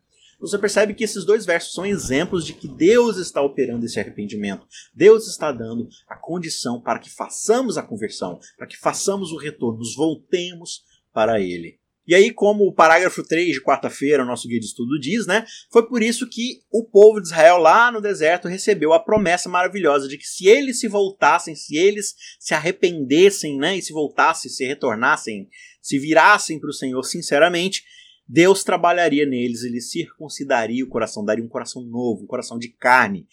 você 0.42 0.58
percebe 0.58 0.92
que 0.92 1.04
esses 1.04 1.24
dois 1.24 1.46
versos 1.46 1.72
são 1.72 1.86
exemplos 1.86 2.44
de 2.44 2.52
que 2.52 2.66
Deus 2.66 3.16
está 3.16 3.40
operando 3.40 3.86
esse 3.86 3.98
arrependimento. 3.98 4.66
Deus 4.92 5.28
está 5.28 5.52
dando 5.52 5.88
a 6.08 6.16
condição 6.16 6.80
para 6.80 6.98
que 6.98 7.08
façamos 7.08 7.78
a 7.78 7.82
conversão, 7.82 8.38
para 8.58 8.66
que 8.66 8.76
façamos 8.76 9.30
o 9.30 9.38
retorno, 9.38 9.78
nos 9.78 9.94
voltemos 9.94 10.82
para 11.12 11.40
Ele. 11.40 11.80
E 12.04 12.16
aí, 12.16 12.32
como 12.32 12.66
o 12.66 12.74
parágrafo 12.74 13.22
3 13.22 13.54
de 13.54 13.62
quarta-feira, 13.62 14.24
o 14.24 14.26
nosso 14.26 14.48
guia 14.48 14.58
de 14.58 14.66
estudo 14.66 14.98
diz, 14.98 15.24
né? 15.24 15.46
Foi 15.70 15.86
por 15.86 16.02
isso 16.02 16.28
que 16.28 16.60
o 16.70 16.84
povo 16.84 17.20
de 17.20 17.28
Israel 17.28 17.58
lá 17.58 17.92
no 17.92 18.00
deserto 18.00 18.48
recebeu 18.48 18.92
a 18.92 18.98
promessa 18.98 19.48
maravilhosa 19.48 20.08
de 20.08 20.18
que 20.18 20.26
se 20.26 20.48
eles 20.48 20.80
se 20.80 20.88
voltassem, 20.88 21.54
se 21.54 21.76
eles 21.76 22.14
se 22.40 22.54
arrependessem, 22.54 23.56
né? 23.56 23.76
E 23.76 23.82
se 23.82 23.92
voltassem, 23.92 24.50
se 24.50 24.66
retornassem, 24.66 25.48
se 25.80 25.96
virassem 25.98 26.58
para 26.58 26.70
o 26.70 26.74
Senhor 26.74 27.02
sinceramente, 27.04 27.84
Deus 28.32 28.64
trabalharia 28.64 29.26
neles, 29.26 29.62
ele 29.62 29.78
circuncidaria 29.78 30.82
o 30.82 30.88
coração, 30.88 31.22
daria 31.22 31.44
um 31.44 31.48
coração 31.48 31.82
novo, 31.82 32.22
um 32.24 32.26
coração 32.26 32.58
de 32.58 32.70
carne. 32.70 33.26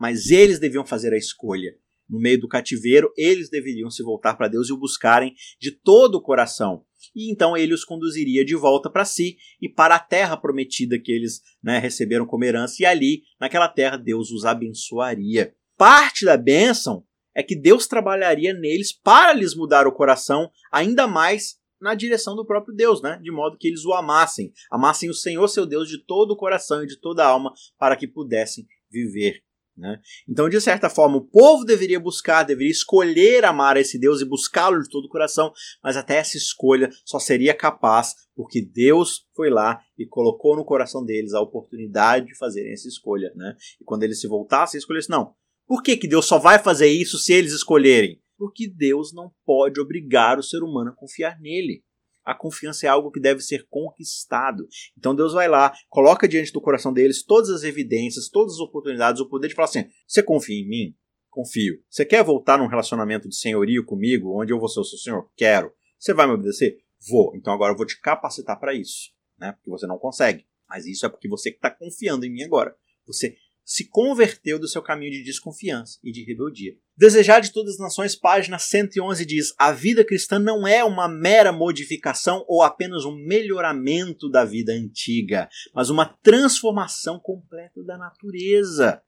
Mas 0.00 0.30
eles 0.30 0.58
deviam 0.58 0.86
fazer 0.86 1.12
a 1.12 1.18
escolha. 1.18 1.76
No 2.08 2.18
meio 2.18 2.40
do 2.40 2.48
cativeiro, 2.48 3.12
eles 3.14 3.50
deveriam 3.50 3.90
se 3.90 4.02
voltar 4.02 4.36
para 4.36 4.48
Deus 4.48 4.70
e 4.70 4.72
o 4.72 4.78
buscarem 4.78 5.34
de 5.60 5.70
todo 5.70 6.14
o 6.14 6.22
coração. 6.22 6.82
E 7.14 7.30
então 7.30 7.54
ele 7.58 7.74
os 7.74 7.84
conduziria 7.84 8.42
de 8.42 8.56
volta 8.56 8.88
para 8.88 9.04
si 9.04 9.36
e 9.60 9.68
para 9.68 9.96
a 9.96 10.00
terra 10.00 10.34
prometida 10.34 10.98
que 10.98 11.12
eles 11.12 11.42
né, 11.62 11.78
receberam 11.78 12.24
como 12.24 12.44
herança, 12.44 12.76
e 12.80 12.86
ali, 12.86 13.24
naquela 13.38 13.68
terra, 13.68 13.98
Deus 13.98 14.30
os 14.30 14.46
abençoaria. 14.46 15.52
Parte 15.76 16.24
da 16.24 16.38
bênção 16.38 17.04
é 17.34 17.42
que 17.42 17.54
Deus 17.54 17.86
trabalharia 17.86 18.54
neles 18.54 18.94
para 18.94 19.34
lhes 19.34 19.54
mudar 19.54 19.86
o 19.86 19.92
coração 19.92 20.50
ainda 20.72 21.06
mais 21.06 21.58
na 21.80 21.94
direção 21.94 22.34
do 22.34 22.46
próprio 22.46 22.74
Deus, 22.74 23.02
né? 23.02 23.18
De 23.22 23.30
modo 23.30 23.56
que 23.58 23.68
eles 23.68 23.84
o 23.84 23.92
amassem, 23.92 24.52
amassem 24.70 25.08
o 25.08 25.14
Senhor 25.14 25.46
seu 25.48 25.66
Deus 25.66 25.88
de 25.88 26.04
todo 26.04 26.32
o 26.32 26.36
coração 26.36 26.82
e 26.82 26.86
de 26.86 26.98
toda 27.00 27.24
a 27.24 27.28
alma, 27.28 27.52
para 27.78 27.96
que 27.96 28.06
pudessem 28.06 28.66
viver. 28.90 29.42
Né? 29.78 30.00
Então, 30.28 30.48
de 30.48 30.60
certa 30.60 30.90
forma, 30.90 31.18
o 31.18 31.24
povo 31.24 31.64
deveria 31.64 32.00
buscar, 32.00 32.42
deveria 32.42 32.72
escolher 32.72 33.44
amar 33.44 33.76
esse 33.76 33.96
Deus 33.96 34.20
e 34.20 34.24
buscá-lo 34.24 34.82
de 34.82 34.88
todo 34.88 35.04
o 35.04 35.08
coração, 35.08 35.52
mas 35.82 35.96
até 35.96 36.16
essa 36.16 36.36
escolha 36.36 36.90
só 37.04 37.20
seria 37.20 37.54
capaz 37.54 38.14
porque 38.34 38.60
Deus 38.60 39.26
foi 39.36 39.50
lá 39.50 39.80
e 39.96 40.04
colocou 40.04 40.56
no 40.56 40.64
coração 40.64 41.04
deles 41.04 41.32
a 41.32 41.40
oportunidade 41.40 42.26
de 42.26 42.36
fazerem 42.36 42.72
essa 42.72 42.88
escolha. 42.88 43.32
Né? 43.36 43.56
E 43.80 43.84
quando 43.84 44.02
eles 44.02 44.20
se 44.20 44.26
voltassem 44.26 44.78
escolhessem, 44.78 45.14
não, 45.14 45.32
por 45.66 45.82
que, 45.82 45.96
que 45.96 46.08
Deus 46.08 46.26
só 46.26 46.38
vai 46.38 46.58
fazer 46.58 46.88
isso 46.88 47.16
se 47.16 47.32
eles 47.32 47.52
escolherem? 47.52 48.20
Porque 48.38 48.68
Deus 48.68 49.12
não 49.12 49.32
pode 49.44 49.80
obrigar 49.80 50.38
o 50.38 50.42
ser 50.42 50.62
humano 50.62 50.90
a 50.90 50.94
confiar 50.94 51.38
nele. 51.40 51.82
A 52.24 52.34
confiança 52.34 52.86
é 52.86 52.88
algo 52.88 53.10
que 53.10 53.20
deve 53.20 53.40
ser 53.40 53.66
conquistado. 53.68 54.68
Então 54.96 55.14
Deus 55.14 55.32
vai 55.32 55.48
lá, 55.48 55.74
coloca 55.88 56.28
diante 56.28 56.52
do 56.52 56.60
coração 56.60 56.92
deles 56.92 57.24
todas 57.24 57.50
as 57.50 57.64
evidências, 57.64 58.28
todas 58.28 58.54
as 58.54 58.60
oportunidades, 58.60 59.20
o 59.20 59.28
poder 59.28 59.48
de 59.48 59.54
falar 59.54 59.68
assim: 59.68 59.86
você 60.06 60.22
confia 60.22 60.60
em 60.60 60.68
mim? 60.68 60.94
Confio. 61.30 61.82
Você 61.88 62.04
quer 62.04 62.22
voltar 62.22 62.58
num 62.58 62.66
relacionamento 62.66 63.28
de 63.28 63.36
senhorio 63.36 63.84
comigo, 63.84 64.40
onde 64.40 64.52
eu 64.52 64.58
vou 64.58 64.68
ser 64.68 64.80
o 64.80 64.84
seu 64.84 64.98
senhor? 64.98 65.30
Quero. 65.36 65.72
Você 65.98 66.12
vai 66.12 66.26
me 66.26 66.34
obedecer? 66.34 66.78
Vou. 67.08 67.34
Então 67.34 67.52
agora 67.52 67.72
eu 67.72 67.76
vou 67.76 67.86
te 67.86 67.98
capacitar 68.00 68.58
para 68.58 68.74
isso, 68.74 69.10
né? 69.38 69.52
Porque 69.52 69.70
você 69.70 69.86
não 69.86 69.98
consegue. 69.98 70.46
Mas 70.68 70.84
isso 70.84 71.06
é 71.06 71.08
porque 71.08 71.28
você 71.28 71.48
está 71.48 71.70
confiando 71.70 72.26
em 72.26 72.30
mim 72.30 72.42
agora. 72.42 72.76
Você 73.06 73.36
se 73.68 73.86
converteu 73.86 74.58
do 74.58 74.66
seu 74.66 74.80
caminho 74.80 75.12
de 75.12 75.22
desconfiança 75.22 75.98
e 76.02 76.10
de 76.10 76.24
rebeldia. 76.24 76.74
Desejar 76.96 77.40
de 77.40 77.52
todas 77.52 77.74
as 77.74 77.78
nações, 77.78 78.16
página 78.16 78.58
111 78.58 79.26
diz: 79.26 79.54
A 79.58 79.72
vida 79.72 80.02
cristã 80.02 80.38
não 80.38 80.66
é 80.66 80.82
uma 80.82 81.06
mera 81.06 81.52
modificação 81.52 82.46
ou 82.48 82.62
apenas 82.62 83.04
um 83.04 83.14
melhoramento 83.14 84.30
da 84.30 84.42
vida 84.42 84.72
antiga, 84.72 85.50
mas 85.74 85.90
uma 85.90 86.06
transformação 86.06 87.20
completa 87.20 87.84
da 87.84 87.98
natureza. 87.98 89.02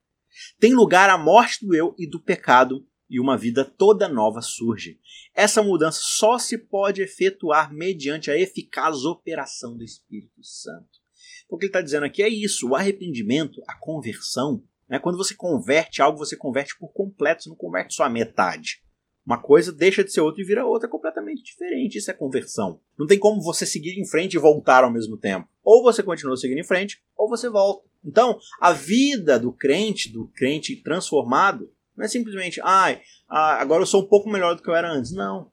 Tem 0.59 0.75
lugar 0.75 1.09
a 1.09 1.17
morte 1.17 1.65
do 1.65 1.73
eu 1.73 1.95
e 1.97 2.07
do 2.07 2.21
pecado, 2.21 2.85
e 3.09 3.19
uma 3.19 3.35
vida 3.35 3.65
toda 3.65 4.07
nova 4.07 4.41
surge. 4.43 4.99
Essa 5.33 5.63
mudança 5.63 5.99
só 6.03 6.37
se 6.37 6.55
pode 6.55 7.01
efetuar 7.01 7.73
mediante 7.73 8.29
a 8.29 8.37
eficaz 8.37 9.05
operação 9.05 9.75
do 9.75 9.83
Espírito 9.83 10.43
Santo. 10.43 11.00
O 11.51 11.57
que 11.57 11.65
ele 11.65 11.69
está 11.69 11.81
dizendo 11.81 12.05
aqui 12.05 12.23
é 12.23 12.29
isso: 12.29 12.69
o 12.69 12.75
arrependimento, 12.75 13.61
a 13.67 13.75
conversão. 13.75 14.63
Né? 14.87 14.97
Quando 14.97 15.17
você 15.17 15.35
converte 15.35 16.01
algo, 16.01 16.17
você 16.17 16.37
converte 16.37 16.77
por 16.79 16.93
completo, 16.93 17.43
você 17.43 17.49
não 17.49 17.57
converte 17.57 17.93
só 17.93 18.05
a 18.05 18.09
metade. 18.09 18.81
Uma 19.25 19.37
coisa 19.37 19.71
deixa 19.71 20.03
de 20.03 20.11
ser 20.11 20.21
outra 20.21 20.41
e 20.41 20.45
vira 20.45 20.65
outra 20.65 20.87
completamente 20.87 21.43
diferente. 21.43 21.97
Isso 21.97 22.09
é 22.09 22.13
conversão. 22.13 22.79
Não 22.97 23.05
tem 23.05 23.19
como 23.19 23.41
você 23.41 23.65
seguir 23.65 23.99
em 23.99 24.07
frente 24.07 24.35
e 24.35 24.39
voltar 24.39 24.83
ao 24.83 24.91
mesmo 24.91 25.17
tempo. 25.17 25.47
Ou 25.61 25.83
você 25.83 26.01
continua 26.01 26.37
seguindo 26.37 26.59
em 26.59 26.63
frente, 26.63 27.03
ou 27.15 27.29
você 27.29 27.49
volta. 27.49 27.85
Então, 28.03 28.39
a 28.59 28.71
vida 28.71 29.37
do 29.37 29.51
crente, 29.51 30.11
do 30.11 30.27
crente 30.29 30.75
transformado, 30.77 31.71
não 31.95 32.05
é 32.05 32.07
simplesmente, 32.07 32.59
ai, 32.63 33.01
agora 33.27 33.83
eu 33.83 33.87
sou 33.87 34.01
um 34.01 34.07
pouco 34.07 34.29
melhor 34.29 34.55
do 34.55 34.63
que 34.63 34.69
eu 34.69 34.75
era 34.75 34.91
antes. 34.91 35.11
Não. 35.11 35.51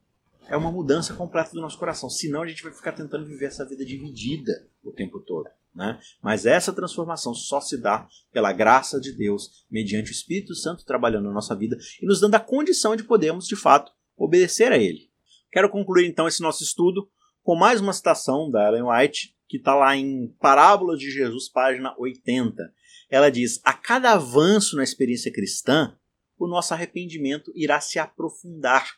É 0.49 0.57
uma 0.57 0.73
mudança 0.73 1.13
completa 1.13 1.51
do 1.51 1.61
nosso 1.61 1.79
coração. 1.79 2.09
Senão 2.09 2.43
a 2.43 2.47
gente 2.47 2.63
vai 2.63 2.73
ficar 2.73 2.93
tentando 2.93 3.27
viver 3.27 3.47
essa 3.47 3.67
vida 3.67 3.85
dividida 3.85 4.67
o 4.83 4.91
tempo 4.91 5.21
todo. 5.21 5.51
Né? 5.79 5.97
Mas 6.21 6.45
essa 6.45 6.73
transformação 6.73 7.33
só 7.33 7.61
se 7.61 7.81
dá 7.81 8.09
pela 8.33 8.53
graça 8.53 9.01
de 9.01 9.13
Deus, 9.13 9.65
mediante 9.71 10.11
o 10.11 10.13
Espírito 10.13 10.53
Santo 10.53 10.85
trabalhando 10.85 11.27
na 11.27 11.33
nossa 11.33 11.55
vida 11.55 11.79
e 12.03 12.05
nos 12.05 12.19
dando 12.19 12.35
a 12.35 12.41
condição 12.41 12.97
de 12.97 13.05
podermos, 13.05 13.47
de 13.47 13.55
fato, 13.55 13.93
obedecer 14.17 14.73
a 14.73 14.77
Ele. 14.77 15.09
Quero 15.53 15.71
concluir 15.71 16.09
então 16.09 16.27
esse 16.27 16.43
nosso 16.43 16.65
estudo 16.65 17.09
com 17.45 17.55
mais 17.55 17.81
uma 17.81 17.93
citação 17.93 18.51
da 18.51 18.67
Ellen 18.67 18.91
White, 18.91 19.37
que 19.47 19.57
está 19.57 19.73
lá 19.77 19.97
em 19.97 20.35
Parábolas 20.41 20.99
de 20.99 21.13
Jesus, 21.13 21.49
página 21.49 21.95
80. 21.97 22.61
Ela 23.09 23.31
diz: 23.31 23.61
A 23.63 23.73
cada 23.73 24.15
avanço 24.15 24.75
na 24.75 24.83
experiência 24.83 25.33
cristã, 25.33 25.97
o 26.37 26.49
nosso 26.49 26.75
arrependimento 26.75 27.53
irá 27.55 27.81
se 27.81 28.01
aprofundar. 28.01 28.97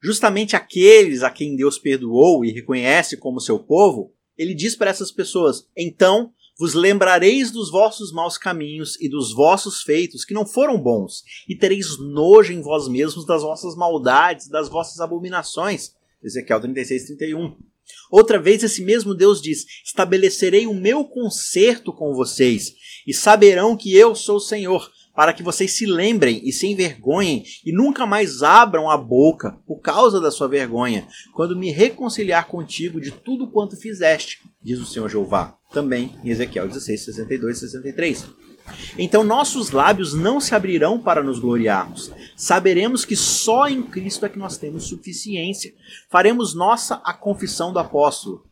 Justamente 0.00 0.54
aqueles 0.54 1.24
a 1.24 1.30
quem 1.30 1.56
Deus 1.56 1.76
perdoou 1.76 2.44
e 2.44 2.52
reconhece 2.52 3.16
como 3.16 3.40
seu 3.40 3.58
povo 3.58 4.14
ele 4.36 4.54
diz 4.54 4.76
para 4.76 4.90
essas 4.90 5.10
pessoas: 5.10 5.66
Então 5.76 6.32
vos 6.58 6.74
lembrareis 6.74 7.50
dos 7.50 7.70
vossos 7.70 8.12
maus 8.12 8.38
caminhos 8.38 9.00
e 9.00 9.08
dos 9.08 9.34
vossos 9.34 9.82
feitos 9.82 10.24
que 10.24 10.34
não 10.34 10.46
foram 10.46 10.80
bons, 10.80 11.22
e 11.48 11.56
tereis 11.56 11.98
nojo 11.98 12.52
em 12.52 12.60
vós 12.60 12.88
mesmos 12.88 13.26
das 13.26 13.42
vossas 13.42 13.74
maldades, 13.74 14.48
das 14.48 14.68
vossas 14.68 15.00
abominações. 15.00 15.92
Ezequiel 16.22 16.60
36, 16.60 17.06
31. 17.06 17.56
Outra 18.10 18.40
vez, 18.40 18.62
esse 18.62 18.82
mesmo 18.82 19.14
Deus 19.14 19.42
diz: 19.42 19.64
Estabelecerei 19.84 20.66
o 20.66 20.74
meu 20.74 21.04
conserto 21.04 21.92
com 21.92 22.14
vocês, 22.14 22.72
e 23.06 23.12
saberão 23.12 23.76
que 23.76 23.94
eu 23.94 24.14
sou 24.14 24.36
o 24.36 24.40
Senhor 24.40 24.90
para 25.14 25.32
que 25.32 25.42
vocês 25.42 25.72
se 25.72 25.86
lembrem 25.86 26.40
e 26.44 26.52
se 26.52 26.66
envergonhem 26.66 27.44
e 27.64 27.72
nunca 27.72 28.04
mais 28.04 28.42
abram 28.42 28.90
a 28.90 28.96
boca 28.96 29.58
por 29.66 29.80
causa 29.80 30.20
da 30.20 30.30
sua 30.30 30.48
vergonha, 30.48 31.06
quando 31.32 31.56
me 31.56 31.70
reconciliar 31.70 32.48
contigo 32.48 33.00
de 33.00 33.10
tudo 33.10 33.50
quanto 33.50 33.76
fizeste, 33.76 34.40
diz 34.60 34.80
o 34.80 34.86
Senhor 34.86 35.08
Jeová. 35.08 35.56
Também 35.72 36.14
em 36.22 36.30
Ezequiel 36.30 36.68
16, 36.68 37.04
62 37.04 37.56
e 37.56 37.60
63. 37.60 38.26
Então 38.98 39.22
nossos 39.22 39.70
lábios 39.70 40.14
não 40.14 40.40
se 40.40 40.54
abrirão 40.54 40.98
para 40.98 41.22
nos 41.22 41.38
gloriarmos. 41.38 42.10
Saberemos 42.36 43.04
que 43.04 43.16
só 43.16 43.68
em 43.68 43.82
Cristo 43.82 44.24
é 44.24 44.28
que 44.28 44.38
nós 44.38 44.56
temos 44.56 44.84
suficiência. 44.84 45.74
Faremos 46.10 46.54
nossa 46.54 47.00
a 47.04 47.12
confissão 47.12 47.72
do 47.72 47.78
apóstolo. 47.78 48.44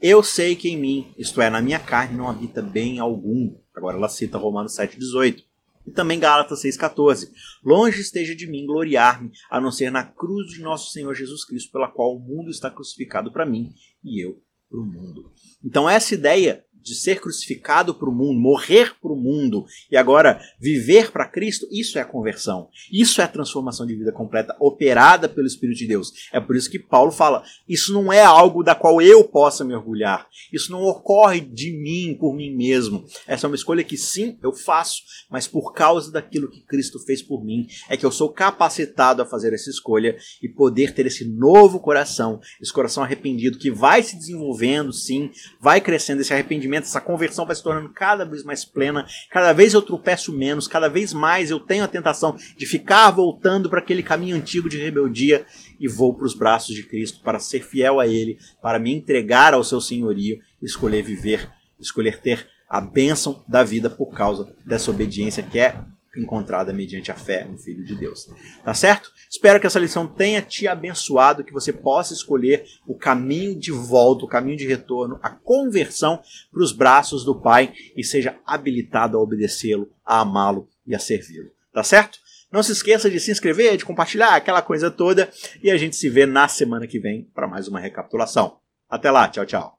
Eu 0.00 0.22
sei 0.22 0.54
que 0.54 0.68
em 0.68 0.76
mim, 0.76 1.14
isto 1.18 1.40
é, 1.40 1.48
na 1.48 1.62
minha 1.62 1.78
carne, 1.78 2.16
não 2.16 2.28
habita 2.28 2.60
bem 2.60 2.98
algum. 2.98 3.54
Agora 3.74 3.96
ela 3.96 4.08
cita 4.08 4.38
Romanos 4.38 4.76
7,18. 4.76 5.42
E 5.86 5.92
também 5.92 6.18
Gálatas 6.18 6.62
6,14. 6.62 7.30
Longe 7.64 8.00
esteja 8.00 8.34
de 8.34 8.50
mim 8.50 8.66
gloriar-me, 8.66 9.30
a 9.50 9.60
não 9.60 9.70
ser 9.70 9.90
na 9.90 10.04
cruz 10.04 10.48
de 10.48 10.60
nosso 10.60 10.90
Senhor 10.90 11.14
Jesus 11.14 11.44
Cristo, 11.44 11.70
pela 11.70 11.90
qual 11.90 12.16
o 12.16 12.20
mundo 12.20 12.50
está 12.50 12.70
crucificado 12.70 13.32
para 13.32 13.46
mim 13.46 13.72
e 14.02 14.24
eu 14.24 14.42
para 14.68 14.80
o 14.80 14.84
mundo. 14.84 15.32
Então, 15.64 15.88
essa 15.88 16.14
ideia 16.14 16.64
de 16.86 16.94
ser 16.94 17.20
crucificado 17.20 17.94
para 17.94 18.08
o 18.08 18.14
mundo, 18.14 18.38
morrer 18.38 18.94
para 19.00 19.12
o 19.12 19.16
mundo 19.16 19.66
e 19.90 19.96
agora 19.96 20.40
viver 20.58 21.10
para 21.10 21.26
Cristo, 21.26 21.66
isso 21.70 21.98
é 21.98 22.00
a 22.00 22.04
conversão. 22.04 22.68
Isso 22.92 23.20
é 23.20 23.24
a 23.24 23.28
transformação 23.28 23.84
de 23.84 23.96
vida 23.96 24.12
completa 24.12 24.56
operada 24.60 25.28
pelo 25.28 25.46
Espírito 25.46 25.78
de 25.78 25.88
Deus. 25.88 26.12
É 26.32 26.38
por 26.38 26.54
isso 26.54 26.70
que 26.70 26.78
Paulo 26.78 27.10
fala: 27.10 27.42
isso 27.68 27.92
não 27.92 28.12
é 28.12 28.22
algo 28.22 28.62
da 28.62 28.74
qual 28.74 29.02
eu 29.02 29.24
possa 29.24 29.64
me 29.64 29.74
orgulhar. 29.74 30.26
Isso 30.52 30.70
não 30.70 30.82
ocorre 30.82 31.40
de 31.40 31.72
mim, 31.72 32.16
por 32.18 32.34
mim 32.34 32.54
mesmo. 32.54 33.04
Essa 33.26 33.46
é 33.46 33.48
uma 33.48 33.56
escolha 33.56 33.82
que 33.82 33.96
sim, 33.96 34.38
eu 34.42 34.52
faço, 34.52 35.02
mas 35.28 35.48
por 35.48 35.72
causa 35.72 36.12
daquilo 36.12 36.50
que 36.50 36.60
Cristo 36.60 37.00
fez 37.00 37.20
por 37.20 37.44
mim, 37.44 37.66
é 37.88 37.96
que 37.96 38.06
eu 38.06 38.12
sou 38.12 38.32
capacitado 38.32 39.20
a 39.20 39.26
fazer 39.26 39.52
essa 39.52 39.70
escolha 39.70 40.16
e 40.40 40.48
poder 40.48 40.94
ter 40.94 41.06
esse 41.06 41.24
novo 41.24 41.80
coração, 41.80 42.40
esse 42.60 42.72
coração 42.72 43.02
arrependido 43.02 43.58
que 43.58 43.70
vai 43.70 44.02
se 44.02 44.16
desenvolvendo, 44.16 44.92
sim, 44.92 45.30
vai 45.60 45.80
crescendo 45.80 46.20
esse 46.20 46.32
essa 46.84 47.00
conversão 47.00 47.46
vai 47.46 47.56
se 47.56 47.62
tornando 47.62 47.88
cada 47.88 48.24
vez 48.24 48.44
mais 48.44 48.64
plena, 48.64 49.06
cada 49.30 49.52
vez 49.52 49.74
eu 49.74 49.82
tropeço 49.82 50.32
menos, 50.32 50.68
cada 50.68 50.88
vez 50.88 51.12
mais 51.12 51.50
eu 51.50 51.58
tenho 51.58 51.84
a 51.84 51.88
tentação 51.88 52.36
de 52.56 52.66
ficar 52.66 53.10
voltando 53.10 53.70
para 53.70 53.78
aquele 53.78 54.02
caminho 54.02 54.36
antigo 54.36 54.68
de 54.68 54.78
rebeldia 54.78 55.46
e 55.80 55.88
vou 55.88 56.14
para 56.14 56.26
os 56.26 56.34
braços 56.34 56.74
de 56.74 56.82
Cristo 56.82 57.20
para 57.22 57.38
ser 57.38 57.64
fiel 57.64 58.00
a 58.00 58.06
Ele, 58.06 58.38
para 58.60 58.78
me 58.78 58.94
entregar 58.94 59.54
ao 59.54 59.64
seu 59.64 59.80
senhorio, 59.80 60.40
escolher 60.62 61.02
viver, 61.02 61.50
escolher 61.78 62.20
ter 62.20 62.48
a 62.68 62.80
bênção 62.80 63.44
da 63.46 63.62
vida 63.62 63.88
por 63.88 64.12
causa 64.12 64.52
dessa 64.64 64.90
obediência 64.90 65.42
que 65.42 65.58
é 65.58 65.76
encontrada 66.16 66.72
mediante 66.72 67.10
a 67.10 67.14
fé 67.14 67.44
no 67.44 67.58
Filho 67.58 67.84
de 67.84 67.94
Deus. 67.94 68.28
Tá 68.64 68.74
certo? 68.74 69.10
Espero 69.30 69.60
que 69.60 69.66
essa 69.66 69.78
lição 69.78 70.06
tenha 70.06 70.42
te 70.42 70.66
abençoado, 70.66 71.44
que 71.44 71.52
você 71.52 71.72
possa 71.72 72.12
escolher 72.12 72.64
o 72.86 72.94
caminho 72.94 73.58
de 73.58 73.72
volta, 73.72 74.24
o 74.24 74.28
caminho 74.28 74.56
de 74.56 74.66
retorno, 74.66 75.18
a 75.22 75.30
conversão 75.30 76.20
para 76.52 76.62
os 76.62 76.72
braços 76.72 77.24
do 77.24 77.34
Pai 77.34 77.72
e 77.96 78.04
seja 78.04 78.36
habilitado 78.46 79.16
a 79.16 79.20
obedecê-lo, 79.20 79.90
a 80.04 80.20
amá-lo 80.20 80.68
e 80.86 80.94
a 80.94 80.98
servi-lo. 80.98 81.50
Tá 81.72 81.82
certo? 81.82 82.18
Não 82.50 82.62
se 82.62 82.72
esqueça 82.72 83.10
de 83.10 83.20
se 83.20 83.30
inscrever, 83.30 83.76
de 83.76 83.84
compartilhar 83.84 84.34
aquela 84.34 84.62
coisa 84.62 84.90
toda 84.90 85.30
e 85.62 85.70
a 85.70 85.76
gente 85.76 85.96
se 85.96 86.08
vê 86.08 86.24
na 86.24 86.48
semana 86.48 86.86
que 86.86 86.98
vem 86.98 87.24
para 87.34 87.48
mais 87.48 87.68
uma 87.68 87.80
recapitulação. 87.80 88.58
Até 88.88 89.10
lá, 89.10 89.28
tchau, 89.28 89.44
tchau. 89.44 89.75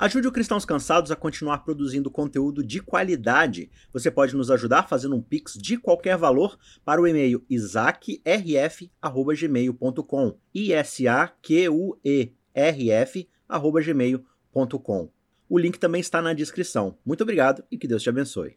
Ajude 0.00 0.26
o 0.26 0.32
Cristãos 0.32 0.64
Cansados 0.64 1.10
a 1.10 1.16
continuar 1.16 1.58
produzindo 1.58 2.10
conteúdo 2.10 2.64
de 2.64 2.80
qualidade. 2.80 3.70
Você 3.92 4.10
pode 4.10 4.34
nos 4.34 4.50
ajudar 4.50 4.88
fazendo 4.88 5.14
um 5.14 5.20
pix 5.20 5.52
de 5.52 5.76
qualquer 5.76 6.16
valor 6.16 6.58
para 6.82 7.02
o 7.02 7.06
e-mail 7.06 7.44
isaacrf@gmail.com. 7.50 10.38
I 10.54 10.72
S 10.72 11.06
A 11.06 11.28
Q 11.28 11.68
U 11.68 12.00
E 12.02 12.32
R 12.54 12.90
F@gmail.com. 12.90 15.10
O 15.46 15.58
link 15.58 15.78
também 15.78 16.00
está 16.00 16.22
na 16.22 16.32
descrição. 16.32 16.96
Muito 17.04 17.22
obrigado 17.22 17.62
e 17.70 17.76
que 17.76 17.86
Deus 17.86 18.02
te 18.02 18.08
abençoe. 18.08 18.56